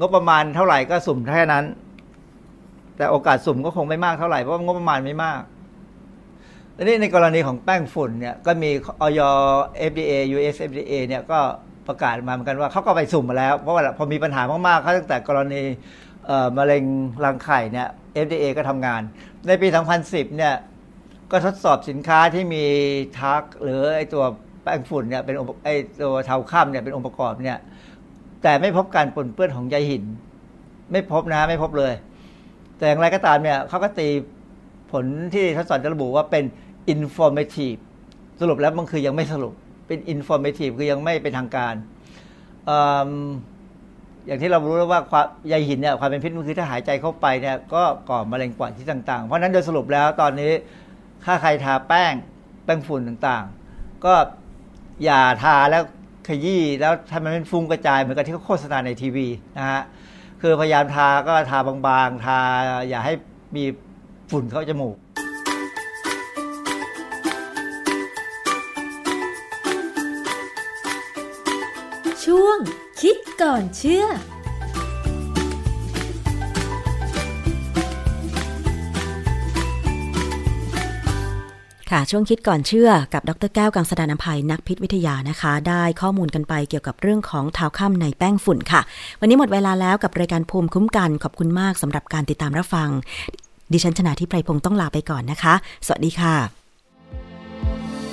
[0.00, 1.64] งบประมาณเท่าไหร่ก็สุ่มแค่นั้น
[2.96, 5.40] แต่โอกาสสุ่มก็คงไม่มากเท่าไหร่เพราะงบประมาณไม่มาก
[6.76, 8.70] ทีนี้ในกรณีของแป้งฝุ่นเนี่ยก็มี
[9.00, 9.20] ออย
[9.90, 11.38] FDA US FDA เนี่ยก็
[11.88, 15.62] ประกาศมาเหมือนกันว่าเขาก็ไปสุ่มมาแล้ว เพราะว่าพอมีปัญหามากๆเขาตั้งแต่กรณี
[16.58, 16.84] มะเร็ง
[17.24, 17.88] รังไข่เนี่ย
[18.26, 19.02] FDA ก็ทำงาน
[19.46, 19.68] ในปี
[20.02, 20.54] 2010 เนี่ย
[21.30, 22.64] ก็ทดสอบสินค้าที่มี
[23.20, 24.24] ทักหรือไอตัว
[24.62, 25.68] แป้งฝุ่นเนี่ยเป็นไอ
[26.02, 27.58] ตัวเทาข้ามเนี่ยเป็นองค์ประกอบเนี่ย
[28.42, 30.04] แต่ไม่พบการปนเปื้อนของใยหิน
[30.92, 31.92] ไม่พบนะไม่พบเลย
[32.78, 34.08] แต่อย่างไรก็ตามเนี่ยเขาก็ตี
[34.92, 35.04] ผล
[35.34, 36.44] ที่ทดสอบจะระบุว่าเป็น
[36.92, 37.78] informative
[38.40, 39.54] สรุปแล้วมันคือยังไม่สรุป
[39.86, 41.74] เป็น informative คือยังไม่เป็นทางการ
[42.66, 50.52] เอย่างที่เรารู้แล้วว่าความใยหินเนี่ยความเป็นพิษมันคือถ้าหายใจเข้าไปเนี่ยก็ก่อมะเร็งปอดที่ต่าง ๆ เพราะฉะนั้นโดยสรุปแล้วตอนนี้
[51.24, 52.14] ถ้าใครทาแป้ง
[52.64, 54.14] แป้งฝุ่นต่างๆ ก็
[55.04, 55.82] อย่าทาแล้ว
[56.28, 59.26] ขยี้แล้วทำมันเป็นฟุ้งกระจายเหมือนกับที่เขาโฆษณาในทีวี
[59.58, 59.82] นะฮะ
[60.42, 62.38] คือพยายามทาก็ทาบางๆ ทา
[62.88, 63.14] อย่าให้
[63.56, 63.64] มี
[64.30, 64.96] ฝุ่นเข้าจมูก
[73.42, 74.04] ก่อนเชื่อ
[81.90, 88.80] ค่ะช่วงคิดก่อนเชื่อกับดรแก้วกังสดานนภัยนักพิษวิทยานะคะ ได้ข้อมูลกันไปเกี่ยวกับเรื่องของเท้าค่ำในแป้งฝุ่นค่ะ
[89.20, 92.88] วันนี้หมดเวลาแล้วกับรายการภูมิคุ้มกันขอบคุณมากสำหรับการติดตามรับฟัง
[93.72, 95.54] ดิฉันชนะทิพไพรพงศ์ต้องลาไปก่อนนะคะ
[95.86, 96.65] สวัสดีค่ะ